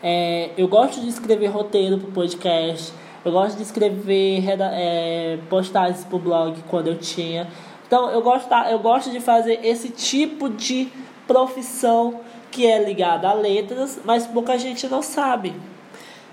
É, 0.04 0.52
eu 0.58 0.68
gosto 0.68 1.00
de 1.02 1.08
escrever 1.08 1.48
roteiro 1.48 1.98
pro 1.98 2.12
podcast. 2.12 2.94
Eu 3.24 3.32
gosto 3.32 3.58
de 3.58 3.64
escrever 3.64 4.44
é, 4.50 5.38
postagens 5.50 6.04
pro 6.04 6.18
blog 6.18 6.56
quando 6.70 6.88
eu 6.88 6.98
tinha. 6.98 7.48
Então 7.86 8.10
eu 8.10 8.22
gosto, 8.22 8.52
eu 8.70 8.80
gosto 8.80 9.12
de 9.12 9.20
fazer 9.20 9.60
esse 9.64 9.90
tipo 9.90 10.50
de 10.50 10.88
profissão 11.28 12.22
que 12.50 12.66
é 12.66 12.84
ligada 12.84 13.30
a 13.30 13.34
letras, 13.34 14.00
mas 14.04 14.26
pouca 14.28 14.58
gente 14.58 14.88
não 14.88 15.02
sabe. 15.02 15.54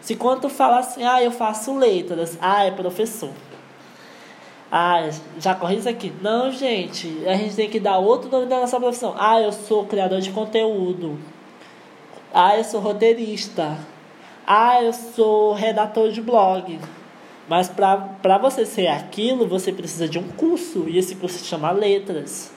Se 0.00 0.16
quando 0.16 0.42
tu 0.42 0.48
fala 0.48 0.78
assim, 0.78 1.02
ah, 1.04 1.22
eu 1.22 1.30
faço 1.30 1.76
letras, 1.76 2.38
ah, 2.40 2.64
é 2.64 2.70
professor. 2.70 3.30
Ah, 4.70 5.08
já 5.38 5.54
corri 5.54 5.78
isso 5.78 5.88
aqui. 5.88 6.12
Não, 6.20 6.50
gente, 6.50 7.26
a 7.26 7.34
gente 7.34 7.56
tem 7.56 7.70
que 7.70 7.80
dar 7.80 7.98
outro 7.98 8.30
nome 8.30 8.46
da 8.46 8.60
nossa 8.60 8.78
profissão. 8.78 9.14
Ah, 9.18 9.40
eu 9.40 9.50
sou 9.50 9.86
criador 9.86 10.20
de 10.20 10.30
conteúdo. 10.30 11.18
Ah, 12.32 12.56
eu 12.56 12.64
sou 12.64 12.80
roteirista. 12.80 13.78
Ah, 14.46 14.82
eu 14.82 14.92
sou 14.92 15.54
redator 15.54 16.10
de 16.10 16.20
blog. 16.20 16.78
Mas 17.48 17.68
para 17.68 18.38
você 18.38 18.66
ser 18.66 18.88
aquilo, 18.88 19.48
você 19.48 19.72
precisa 19.72 20.06
de 20.06 20.18
um 20.18 20.28
curso. 20.28 20.84
E 20.86 20.98
esse 20.98 21.14
curso 21.14 21.38
se 21.38 21.46
chama 21.46 21.70
Letras. 21.70 22.52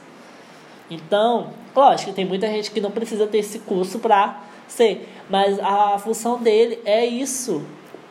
Então, 0.90 1.52
lógico, 1.74 2.12
tem 2.12 2.26
muita 2.26 2.48
gente 2.48 2.70
que 2.72 2.82
não 2.82 2.92
precisa 2.92 3.26
ter 3.26 3.38
esse 3.38 3.60
curso 3.60 4.00
para 4.00 4.42
ser. 4.72 5.08
Mas 5.30 5.60
a 5.60 5.98
função 6.00 6.42
dele 6.42 6.80
é 6.86 7.06
isso. 7.06 7.64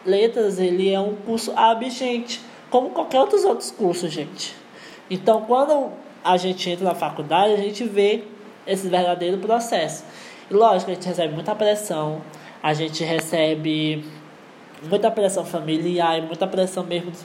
Letras, 0.05 0.59
ele 0.59 0.93
é 0.93 1.01
um 1.01 1.15
curso 1.15 1.53
abigente, 1.57 2.41
como 2.71 2.91
qualquer 2.91 3.21
outros 3.21 3.45
outros 3.45 3.71
cursos, 3.71 4.11
gente. 4.11 4.55
Então, 5.11 5.43
quando 5.43 5.91
a 6.25 6.37
gente 6.37 6.71
entra 6.71 6.85
na 6.85 6.95
faculdade, 6.95 7.53
a 7.55 7.57
gente 7.57 7.85
vê 7.85 8.25
esse 8.67 8.89
verdadeiro 8.89 9.39
processo. 9.39 10.05
E 10.51 10.55
lógico, 10.55 10.91
a 10.91 10.95
gente 10.95 11.07
recebe 11.07 11.35
muita 11.35 11.55
pressão, 11.55 12.23
a 12.63 12.73
gente 12.73 13.03
recebe 13.05 14.05
muita 14.89 15.11
pressão 15.11 15.45
familiar 15.45 16.19
e 16.19 16.23
muita 16.23 16.47
pressão 16.47 16.85
mesmo. 16.85 17.11
Dos, 17.11 17.25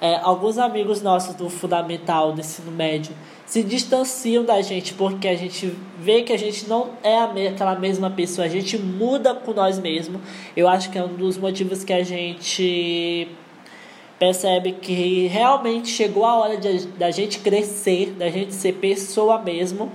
é, 0.00 0.16
alguns 0.16 0.58
amigos 0.58 1.02
nossos 1.02 1.34
do 1.34 1.48
fundamental, 1.48 2.32
do 2.32 2.40
ensino 2.40 2.70
médio, 2.70 3.14
se 3.46 3.62
distanciam 3.62 4.44
da 4.44 4.60
gente 4.62 4.94
porque 4.94 5.26
a 5.26 5.36
gente 5.36 5.74
vê 5.98 6.22
que 6.22 6.32
a 6.32 6.38
gente 6.38 6.68
não 6.68 6.90
é 7.02 7.48
aquela 7.48 7.74
mesma 7.74 8.10
pessoa, 8.10 8.46
a 8.46 8.50
gente 8.50 8.78
muda 8.78 9.34
com 9.34 9.52
nós 9.52 9.78
mesmos. 9.78 10.20
Eu 10.56 10.68
acho 10.68 10.90
que 10.90 10.98
é 10.98 11.04
um 11.04 11.14
dos 11.14 11.36
motivos 11.36 11.82
que 11.82 11.92
a 11.92 12.02
gente 12.04 13.28
percebe 14.18 14.72
que 14.72 15.26
realmente 15.28 15.88
chegou 15.88 16.26
a 16.26 16.34
hora 16.36 16.56
de, 16.58 16.86
da 16.88 17.10
gente 17.10 17.38
crescer, 17.38 18.10
da 18.12 18.28
gente 18.28 18.54
ser 18.54 18.74
pessoa 18.74 19.38
mesmo. 19.38 19.90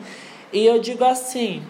E 0.51 0.65
eu 0.65 0.79
digo 0.79 1.03
assim, 1.03 1.61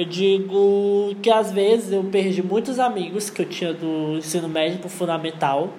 eu 0.00 0.04
digo 0.06 1.14
que 1.22 1.30
às 1.30 1.52
vezes 1.52 1.92
eu 1.92 2.02
perdi 2.04 2.42
muitos 2.42 2.78
amigos 2.78 3.28
que 3.28 3.42
eu 3.42 3.48
tinha 3.48 3.72
do 3.72 4.16
ensino 4.16 4.48
médio 4.48 4.78
pro 4.78 4.88
fundamental, 4.88 5.70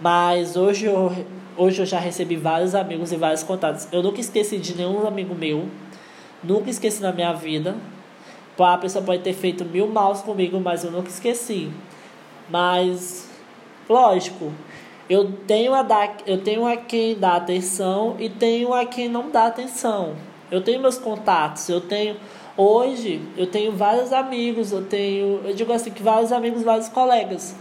mas 0.00 0.56
hoje 0.56 0.86
eu 0.86 1.12
Hoje 1.56 1.80
eu 1.80 1.86
já 1.86 2.00
recebi 2.00 2.34
vários 2.34 2.74
amigos 2.74 3.12
e 3.12 3.16
vários 3.16 3.44
contatos. 3.44 3.86
Eu 3.92 4.02
nunca 4.02 4.20
esqueci 4.20 4.58
de 4.58 4.76
nenhum 4.76 5.06
amigo 5.06 5.36
meu. 5.36 5.68
Nunca 6.42 6.68
esqueci 6.68 7.00
na 7.00 7.12
minha 7.12 7.32
vida. 7.32 7.76
A 8.58 8.76
pessoa 8.76 9.04
pode 9.04 9.22
ter 9.22 9.32
feito 9.32 9.64
mil 9.64 9.86
maus 9.86 10.20
comigo, 10.20 10.58
mas 10.58 10.82
eu 10.82 10.90
nunca 10.90 11.08
esqueci. 11.08 11.70
Mas, 12.50 13.30
lógico, 13.88 14.52
Eu 15.08 15.32
tenho 15.46 15.74
a 15.74 15.82
dar, 15.82 16.16
eu 16.26 16.38
tenho 16.42 16.66
a 16.66 16.76
quem 16.76 17.14
dá 17.14 17.36
atenção 17.36 18.16
e 18.18 18.28
tenho 18.28 18.72
a 18.72 18.86
quem 18.86 19.08
não 19.08 19.30
dá 19.30 19.46
atenção. 19.46 20.16
Eu 20.50 20.62
tenho 20.62 20.80
meus 20.80 20.98
contatos, 20.98 21.68
eu 21.68 21.80
tenho 21.80 22.16
hoje 22.56 23.20
eu 23.36 23.46
tenho 23.46 23.72
vários 23.72 24.12
amigos, 24.12 24.72
eu 24.72 24.84
tenho, 24.84 25.40
eu 25.44 25.54
digo 25.54 25.72
assim 25.72 25.90
que 25.90 26.02
vários 26.02 26.32
amigos, 26.32 26.62
vários 26.62 26.88
colegas. 26.88 27.54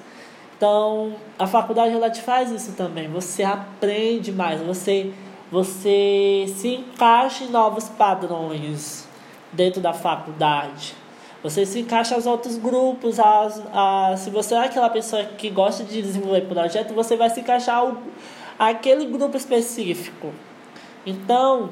Então, 0.55 1.13
a 1.37 1.45
faculdade 1.45 1.93
ela 1.93 2.09
te 2.09 2.21
faz 2.21 2.51
isso 2.51 2.73
também. 2.73 3.09
Você 3.09 3.43
aprende 3.43 4.31
mais, 4.31 4.61
você 4.61 5.11
você 5.53 6.45
se 6.55 6.69
encaixa 6.69 7.43
em 7.43 7.49
novos 7.49 7.87
padrões 7.87 9.07
dentro 9.51 9.79
da 9.79 9.93
faculdade. 9.93 10.95
Você 11.43 11.63
se 11.63 11.81
encaixa 11.81 12.15
aos 12.15 12.25
outros 12.25 12.57
grupos. 12.57 13.19
As, 13.19 13.61
a, 13.71 14.15
se 14.17 14.31
você 14.31 14.55
é 14.55 14.59
aquela 14.59 14.89
pessoa 14.89 15.23
que 15.25 15.51
gosta 15.51 15.83
de 15.83 16.01
desenvolver 16.01 16.41
projeto, 16.47 16.95
você 16.95 17.15
vai 17.15 17.29
se 17.29 17.41
encaixar 17.41 17.77
ao, 17.77 17.97
àquele 18.57 19.05
grupo 19.05 19.37
específico. 19.37 20.33
Então, 21.05 21.69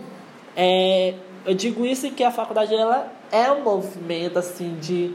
é, 0.56 1.16
eu 1.46 1.54
digo 1.54 1.86
isso 1.86 2.10
que 2.12 2.24
a 2.24 2.32
faculdade 2.32 2.74
ela 2.74 3.12
é 3.32 3.52
um 3.52 3.64
movimento 3.64 4.38
assim 4.38 4.76
de. 4.80 5.14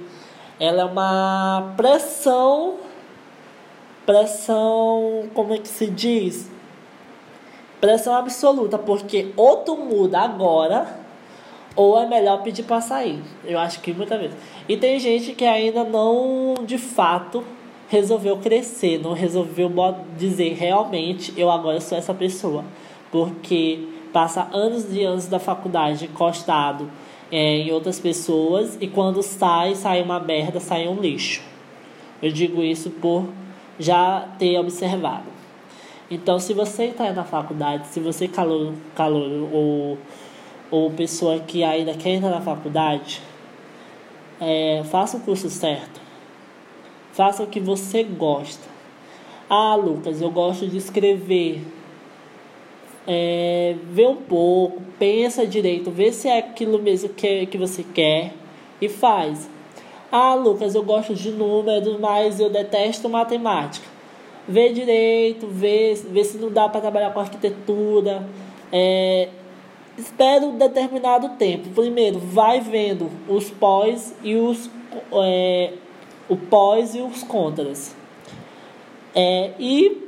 Ela 0.59 0.83
é 0.83 0.85
uma 0.85 1.75
pressão. 1.77 2.77
Pressão. 4.05 5.29
Como 5.35 5.55
é 5.55 5.59
que 5.59 5.69
se 5.69 5.87
diz? 5.87 6.51
Pressão 7.81 8.15
absoluta, 8.15 8.79
porque 8.79 9.33
ou 9.37 9.59
tu 9.59 9.77
muda 9.77 10.21
agora 10.21 11.07
ou 11.77 12.01
é 12.01 12.07
melhor 12.07 12.43
pedir 12.43 12.63
para 12.63 12.81
sair. 12.81 13.23
Eu 13.45 13.59
acho 13.59 13.81
que 13.81 13.93
muitas 13.93 14.19
vezes. 14.19 14.37
E 14.67 14.77
tem 14.77 14.99
gente 14.99 15.35
que 15.35 15.45
ainda 15.45 15.85
não, 15.85 16.55
de 16.65 16.79
fato, 16.79 17.45
resolveu 17.89 18.39
crescer, 18.39 18.99
não 18.99 19.13
resolveu 19.13 19.71
dizer 20.17 20.55
realmente 20.55 21.35
eu 21.37 21.51
agora 21.51 21.81
sou 21.81 21.99
essa 21.99 22.15
pessoa. 22.15 22.65
Porque 23.13 23.96
passa 24.13 24.49
anos 24.53 24.93
e 24.93 25.03
anos 25.03 25.27
da 25.27 25.39
faculdade 25.39 26.07
encostado 26.07 26.91
é, 27.31 27.59
em 27.59 27.73
outras 27.73 27.99
pessoas 27.99 28.77
e 28.81 28.87
quando 28.87 29.23
sai, 29.23 29.75
sai 29.75 30.03
uma 30.03 30.21
merda, 30.21 30.61
sai 30.61 30.89
um 30.89 31.01
lixo. 31.01 31.43
Eu 32.23 32.33
digo 32.33 32.63
isso 32.63 32.91
por 32.91 33.29
já 33.79 34.29
ter 34.39 34.59
observado. 34.59 35.37
Então, 36.11 36.39
se 36.39 36.55
você 36.55 36.85
está 36.85 37.13
na 37.13 37.25
faculdade, 37.25 37.89
se 37.89 38.01
você 38.01 38.29
calor, 38.29 38.73
calor 38.95 39.49
ou 39.53 39.99
ou 40.71 40.91
pessoa 40.91 41.39
que 41.39 41.63
ainda 41.63 41.95
quer 41.95 42.11
entrar 42.11 42.31
na 42.31 42.41
faculdade, 42.41 43.23
é, 44.41 44.83
faça 44.91 45.17
o 45.17 45.21
curso 45.21 45.49
certo. 45.49 46.01
Faça 47.13 47.43
o 47.43 47.47
que 47.47 47.61
você 47.61 48.03
gosta. 48.03 48.69
Ah, 49.49 49.75
Lucas, 49.75 50.21
eu 50.21 50.31
gosto 50.31 50.67
de 50.67 50.77
escrever. 50.77 51.65
É, 53.07 53.77
vê 53.91 54.07
um 54.07 54.17
pouco, 54.17 54.83
pensa 54.99 55.47
direito, 55.47 55.91
vê 55.91 56.11
se 56.13 56.29
é 56.29 56.39
aquilo 56.39 56.79
mesmo 56.81 57.11
que, 57.11 57.47
que 57.47 57.57
você 57.57 57.85
quer 57.85 58.33
e 58.81 58.89
faz. 58.89 59.49
Ah, 60.11 60.35
Lucas, 60.35 60.75
eu 60.75 60.83
gosto 60.83 61.15
de 61.15 61.31
números, 61.31 61.99
mas 62.01 62.41
eu 62.41 62.51
detesto 62.51 63.09
matemática. 63.09 63.87
Vê 64.49 64.73
direito, 64.73 65.47
vê, 65.49 65.95
vê 66.09 66.25
se 66.25 66.39
não 66.39 66.51
dá 66.51 66.69
para 66.69 66.81
trabalhar 66.81 67.13
com 67.13 67.21
arquitetura. 67.21 68.27
É, 68.73 69.29
espera 69.99 70.45
um 70.45 70.57
determinado 70.57 71.31
tempo. 71.31 71.69
Primeiro, 71.71 72.19
vai 72.19 72.61
vendo 72.61 73.11
os 73.29 73.51
pós 73.51 74.15
e 74.23 74.37
os 74.37 74.71
é, 75.13 75.73
o 76.29 76.37
pós 76.37 76.95
e 76.95 77.01
os 77.01 77.23
contras. 77.23 77.95
É, 79.15 79.51
e 79.59 80.06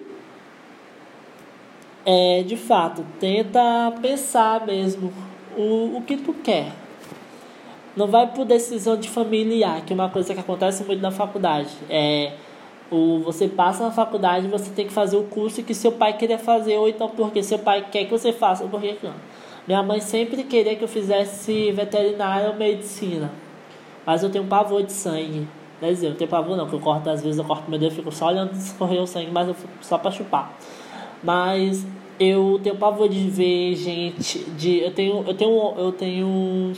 é, 2.11 2.43
de 2.43 2.57
fato, 2.57 3.05
tenta 3.21 3.61
pensar 4.01 4.67
mesmo 4.67 5.13
o, 5.55 5.99
o 5.99 6.03
que 6.07 6.17
tu 6.17 6.33
quer. 6.33 6.73
Não 7.95 8.07
vai 8.07 8.33
por 8.33 8.47
decisão 8.47 8.97
de 8.97 9.11
familiar, 9.11 9.83
que 9.85 9.93
é 9.93 9.95
uma 9.95 10.09
coisa 10.09 10.33
que 10.33 10.41
acontece 10.41 10.83
muito 10.85 11.03
na 11.03 11.11
faculdade. 11.11 11.69
É, 11.91 12.33
o, 12.91 13.19
você 13.19 13.47
passa 13.47 13.85
na 13.85 13.91
faculdade 13.91 14.49
você 14.49 14.71
tem 14.71 14.87
que 14.87 14.93
fazer 14.93 15.19
o 15.19 15.25
curso 15.25 15.63
que 15.63 15.75
seu 15.75 15.93
pai 15.93 16.17
queria 16.17 16.39
fazer, 16.39 16.79
ou 16.79 16.89
então 16.89 17.11
porque 17.11 17.43
seu 17.43 17.59
pai 17.59 17.85
quer 17.91 18.07
que 18.07 18.11
você 18.11 18.33
faça, 18.33 18.65
ou 18.65 18.71
porque 18.71 18.97
não. 19.03 19.13
Minha 19.67 19.83
mãe 19.83 20.01
sempre 20.01 20.45
queria 20.45 20.75
que 20.77 20.85
eu 20.85 20.89
fizesse 20.89 21.73
veterinária 21.73 22.49
ou 22.49 22.57
medicina. 22.57 23.31
Mas 24.07 24.23
eu 24.23 24.31
tenho 24.31 24.47
pavor 24.47 24.83
de 24.83 24.93
sangue. 24.93 25.47
Quer 25.79 25.91
dizer, 25.91 26.07
eu 26.07 26.15
tenho 26.15 26.31
pavor 26.31 26.57
não, 26.57 26.67
que 26.67 26.75
eu 26.75 26.81
corto, 26.81 27.11
às 27.11 27.23
vezes 27.23 27.37
eu 27.37 27.45
corto 27.45 27.71
meu 27.71 27.79
dedo 27.79 27.93
e 27.93 27.97
fico 27.97 28.11
só 28.11 28.29
olhando 28.29 28.53
escorrer 28.53 29.03
o 29.03 29.07
sangue, 29.07 29.31
mas 29.31 29.47
eu 29.47 29.53
fico 29.53 29.73
só 29.83 29.99
pra 29.99 30.11
chupar. 30.11 30.57
Mas 31.23 31.85
eu 32.19 32.61
tenho 32.63 32.77
pavor 32.77 33.09
de 33.09 33.29
ver 33.31 33.75
gente. 33.77 34.39
De, 34.51 34.81
eu 34.81 34.93
tenho. 34.93 35.25
Eu 35.27 35.35
tenho. 35.35 35.75
Eu 35.77 35.93
tenho. 35.93 36.73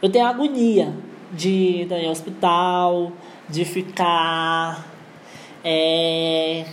Eu 0.00 0.10
tenho 0.10 0.26
agonia 0.26 0.94
de 1.32 1.50
ir 1.50 1.92
em 1.92 2.08
hospital, 2.08 3.12
de 3.48 3.64
ficar. 3.64 4.86
É, 5.64 6.64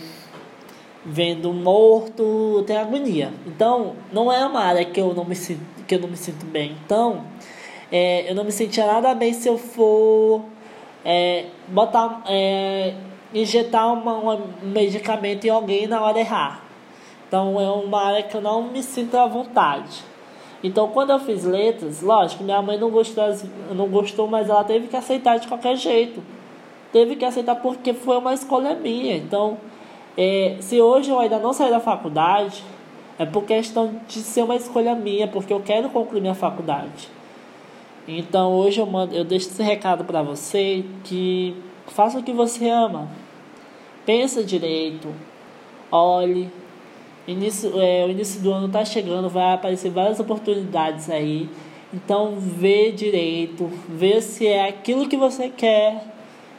vendo 1.04 1.52
morto, 1.52 2.64
tem 2.66 2.76
agonia. 2.76 3.32
Então, 3.46 3.94
não 4.12 4.30
é 4.32 4.44
uma 4.44 4.60
área 4.60 4.84
que 4.84 5.00
eu 5.00 5.14
não 5.14 5.24
me 5.24 5.34
sinto, 5.36 5.60
que 5.86 5.94
eu 5.94 6.00
não 6.00 6.08
me 6.08 6.16
sinto 6.16 6.44
bem. 6.46 6.76
Então, 6.84 7.24
é, 7.90 8.28
eu 8.30 8.34
não 8.34 8.44
me 8.44 8.52
sentia 8.52 8.86
nada 8.86 9.14
bem 9.14 9.32
se 9.32 9.48
eu 9.48 9.56
for 9.56 10.42
é, 11.04 11.46
botar, 11.68 12.22
é, 12.26 12.94
injetar 13.32 13.92
uma, 13.92 14.34
um 14.34 14.48
medicamento 14.62 15.46
em 15.46 15.50
alguém 15.50 15.86
na 15.86 16.00
hora 16.00 16.18
errar. 16.18 16.65
Então, 17.26 17.60
é 17.60 17.70
uma 17.70 18.02
área 18.02 18.22
que 18.22 18.36
eu 18.36 18.40
não 18.40 18.62
me 18.64 18.82
sinto 18.82 19.16
à 19.16 19.26
vontade. 19.26 20.04
Então, 20.62 20.88
quando 20.88 21.10
eu 21.10 21.18
fiz 21.18 21.44
letras, 21.44 22.02
lógico, 22.02 22.42
minha 22.42 22.62
mãe 22.62 22.78
não 22.78 22.90
gostou, 22.90 23.24
não 23.74 23.88
gostou, 23.88 24.26
mas 24.26 24.48
ela 24.48 24.64
teve 24.64 24.88
que 24.88 24.96
aceitar 24.96 25.38
de 25.38 25.48
qualquer 25.48 25.76
jeito. 25.76 26.22
Teve 26.92 27.16
que 27.16 27.24
aceitar 27.24 27.56
porque 27.56 27.92
foi 27.92 28.16
uma 28.18 28.32
escolha 28.32 28.74
minha. 28.74 29.16
Então, 29.16 29.58
é, 30.16 30.56
se 30.60 30.80
hoje 30.80 31.10
eu 31.10 31.18
ainda 31.18 31.38
não 31.38 31.52
saí 31.52 31.70
da 31.70 31.80
faculdade, 31.80 32.64
é 33.18 33.26
por 33.26 33.44
questão 33.44 34.00
de 34.08 34.20
ser 34.20 34.42
uma 34.42 34.56
escolha 34.56 34.94
minha, 34.94 35.28
porque 35.28 35.52
eu 35.52 35.60
quero 35.60 35.88
concluir 35.90 36.20
minha 36.20 36.34
faculdade. 36.34 37.08
Então 38.08 38.52
hoje 38.52 38.80
eu 38.80 38.86
mando, 38.86 39.14
eu 39.14 39.24
deixo 39.24 39.48
esse 39.48 39.62
recado 39.62 40.04
para 40.04 40.22
você 40.22 40.84
que 41.04 41.56
faça 41.88 42.18
o 42.18 42.22
que 42.22 42.32
você 42.32 42.68
ama. 42.68 43.08
Pensa 44.04 44.44
direito, 44.44 45.12
olhe. 45.90 46.48
Início, 47.26 47.72
é, 47.80 48.04
o 48.04 48.10
início 48.10 48.40
do 48.40 48.52
ano 48.52 48.66
está 48.66 48.84
chegando, 48.84 49.28
vai 49.28 49.54
aparecer 49.54 49.90
várias 49.90 50.20
oportunidades 50.20 51.10
aí. 51.10 51.48
Então 51.92 52.34
vê 52.38 52.92
direito, 52.92 53.70
vê 53.88 54.20
se 54.20 54.46
é 54.46 54.68
aquilo 54.68 55.08
que 55.08 55.16
você 55.16 55.48
quer 55.48 56.04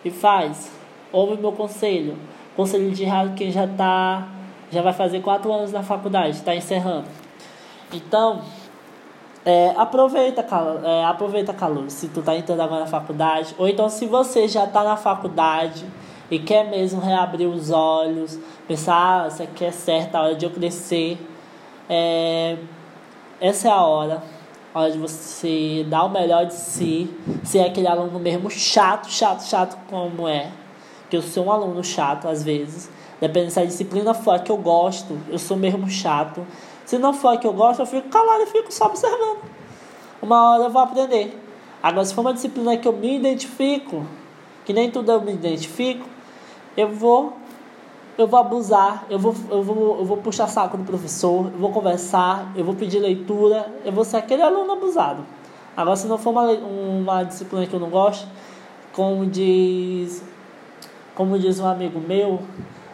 e 0.03 0.09
faz. 0.09 0.71
Ouve 1.11 1.39
meu 1.39 1.51
conselho. 1.51 2.17
Conselho 2.55 2.91
de 2.91 3.05
quem 3.35 3.51
já 3.51 3.67
tá, 3.67 4.27
já 4.71 4.81
vai 4.81 4.93
fazer 4.93 5.21
quatro 5.21 5.51
anos 5.53 5.71
na 5.71 5.83
faculdade, 5.83 6.31
está 6.31 6.55
encerrando. 6.55 7.07
Então, 7.93 8.41
é, 9.45 9.73
aproveita, 9.77 10.45
é, 10.83 11.05
aproveita 11.05 11.53
calor, 11.53 11.89
se 11.89 12.09
tu 12.09 12.21
tá 12.21 12.35
entrando 12.35 12.61
agora 12.61 12.81
na 12.81 12.87
faculdade, 12.87 13.55
ou 13.57 13.67
então 13.67 13.87
se 13.89 14.05
você 14.05 14.47
já 14.47 14.67
tá 14.67 14.83
na 14.83 14.97
faculdade 14.97 15.85
e 16.29 16.37
quer 16.39 16.69
mesmo 16.69 16.99
reabrir 16.99 17.45
os 17.45 17.71
olhos, 17.71 18.37
pensar, 18.67 19.23
ah, 19.23 19.27
isso 19.27 19.41
aqui 19.41 19.65
é 19.65 19.71
certo, 19.71 20.15
a 20.15 20.23
hora 20.23 20.35
de 20.35 20.45
eu 20.45 20.51
crescer, 20.51 21.17
é, 21.89 22.57
essa 23.39 23.67
é 23.69 23.71
a 23.71 23.81
hora, 23.81 24.21
a 24.73 24.81
hora 24.81 24.91
de 24.91 24.97
você 24.97 25.85
dar 25.89 26.03
o 26.03 26.09
melhor 26.09 26.45
de 26.45 26.53
si, 26.53 27.09
ser 27.43 27.61
aquele 27.61 27.87
aluno 27.87 28.19
mesmo 28.19 28.49
chato, 28.49 29.09
chato, 29.09 29.43
chato 29.43 29.77
como 29.89 30.27
é, 30.27 30.51
que 31.09 31.15
eu 31.15 31.21
sou 31.21 31.45
um 31.45 31.51
aluno 31.51 31.83
chato 31.83 32.27
às 32.27 32.43
vezes. 32.43 32.89
Dependendo 33.19 33.51
se 33.51 33.59
a 33.59 33.65
disciplina 33.65 34.13
for 34.13 34.35
a 34.35 34.39
que 34.39 34.51
eu 34.51 34.57
gosto, 34.57 35.17
eu 35.29 35.39
sou 35.39 35.57
mesmo 35.57 35.89
chato. 35.89 36.45
Se 36.85 36.97
não 36.97 37.13
for 37.13 37.29
a 37.29 37.37
que 37.37 37.47
eu 37.47 37.53
gosto, 37.53 37.79
eu 37.79 37.85
fico 37.85 38.09
calado 38.09 38.43
e 38.43 38.45
fico 38.47 38.71
só 38.71 38.85
observando. 38.85 39.39
Uma 40.21 40.51
hora 40.51 40.63
eu 40.65 40.69
vou 40.69 40.81
aprender. 40.81 41.35
Agora, 41.81 42.05
se 42.05 42.13
for 42.13 42.21
uma 42.21 42.33
disciplina 42.33 42.77
que 42.77 42.87
eu 42.87 42.93
me 42.93 43.15
identifico, 43.15 44.05
que 44.65 44.73
nem 44.73 44.91
tudo 44.91 45.11
eu 45.11 45.21
me 45.21 45.33
identifico, 45.33 46.07
eu 46.75 46.89
vou 46.89 47.33
eu 48.17 48.27
vou 48.27 48.39
abusar, 48.39 49.05
eu 49.09 49.19
vou, 49.19 49.35
eu 49.49 49.61
vou, 49.61 49.99
eu 49.99 50.05
vou 50.05 50.17
puxar 50.17 50.47
saco 50.47 50.77
do 50.77 50.83
professor, 50.83 51.51
eu 51.53 51.59
vou 51.59 51.71
conversar, 51.71 52.51
eu 52.55 52.65
vou 52.65 52.73
pedir 52.73 52.99
leitura, 52.99 53.71
eu 53.85 53.91
vou 53.91 54.03
ser 54.03 54.17
aquele 54.17 54.41
aluno 54.41 54.73
abusado. 54.73 55.23
Agora, 55.75 55.95
se 55.95 56.07
não 56.07 56.17
for 56.17 56.31
uma, 56.31 56.49
uma 56.51 57.23
disciplina 57.23 57.67
que 57.67 57.73
eu 57.73 57.79
não 57.79 57.89
gosto, 57.89 58.27
como 58.91 59.25
diz 59.25 60.23
como 61.13 61.39
diz 61.39 61.59
um 61.59 61.65
amigo 61.65 61.99
meu, 61.99 62.39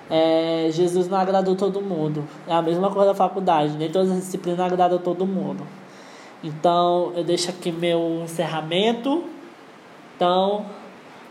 é, 0.09 0.69
Jesus 0.71 1.09
não 1.09 1.17
agradou 1.17 1.57
todo 1.57 1.81
mundo. 1.81 2.23
É 2.47 2.53
a 2.53 2.61
mesma 2.61 2.89
coisa 2.89 3.09
da 3.09 3.15
faculdade, 3.15 3.75
nem 3.77 3.91
todas 3.91 4.11
as 4.11 4.19
disciplinas 4.19 4.61
agradam 4.61 4.97
todo 4.97 5.25
mundo. 5.25 5.67
Então, 6.41 7.11
eu 7.15 7.23
deixo 7.23 7.49
aqui 7.49 7.69
meu 7.69 8.21
encerramento. 8.23 9.25
Então, 10.15 10.65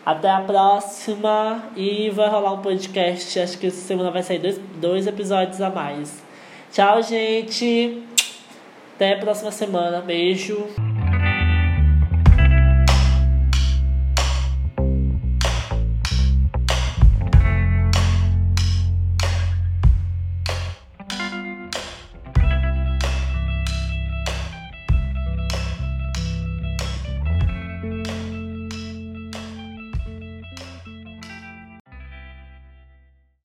Até 0.05 0.31
a 0.31 0.41
próxima 0.41 1.71
e 1.77 2.11
vai 2.11 2.29
rolar 2.29 2.55
um 2.55 2.63
podcast. 2.63 3.39
Acho 3.39 3.59
que 3.59 3.69
essa 3.69 3.81
semana 3.81 4.11
vai 4.11 4.23
sair 4.23 4.41
dois, 4.41 4.59
dois 4.77 5.07
episódios 5.07 5.61
a 5.61 5.71
mais. 5.71 6.23
Tchau, 6.73 7.03
gente. 7.03 8.03
Até 8.97 9.15
a 9.15 9.19
próxima 9.19 9.53
semana. 9.53 10.01
Beijo. 10.01 10.92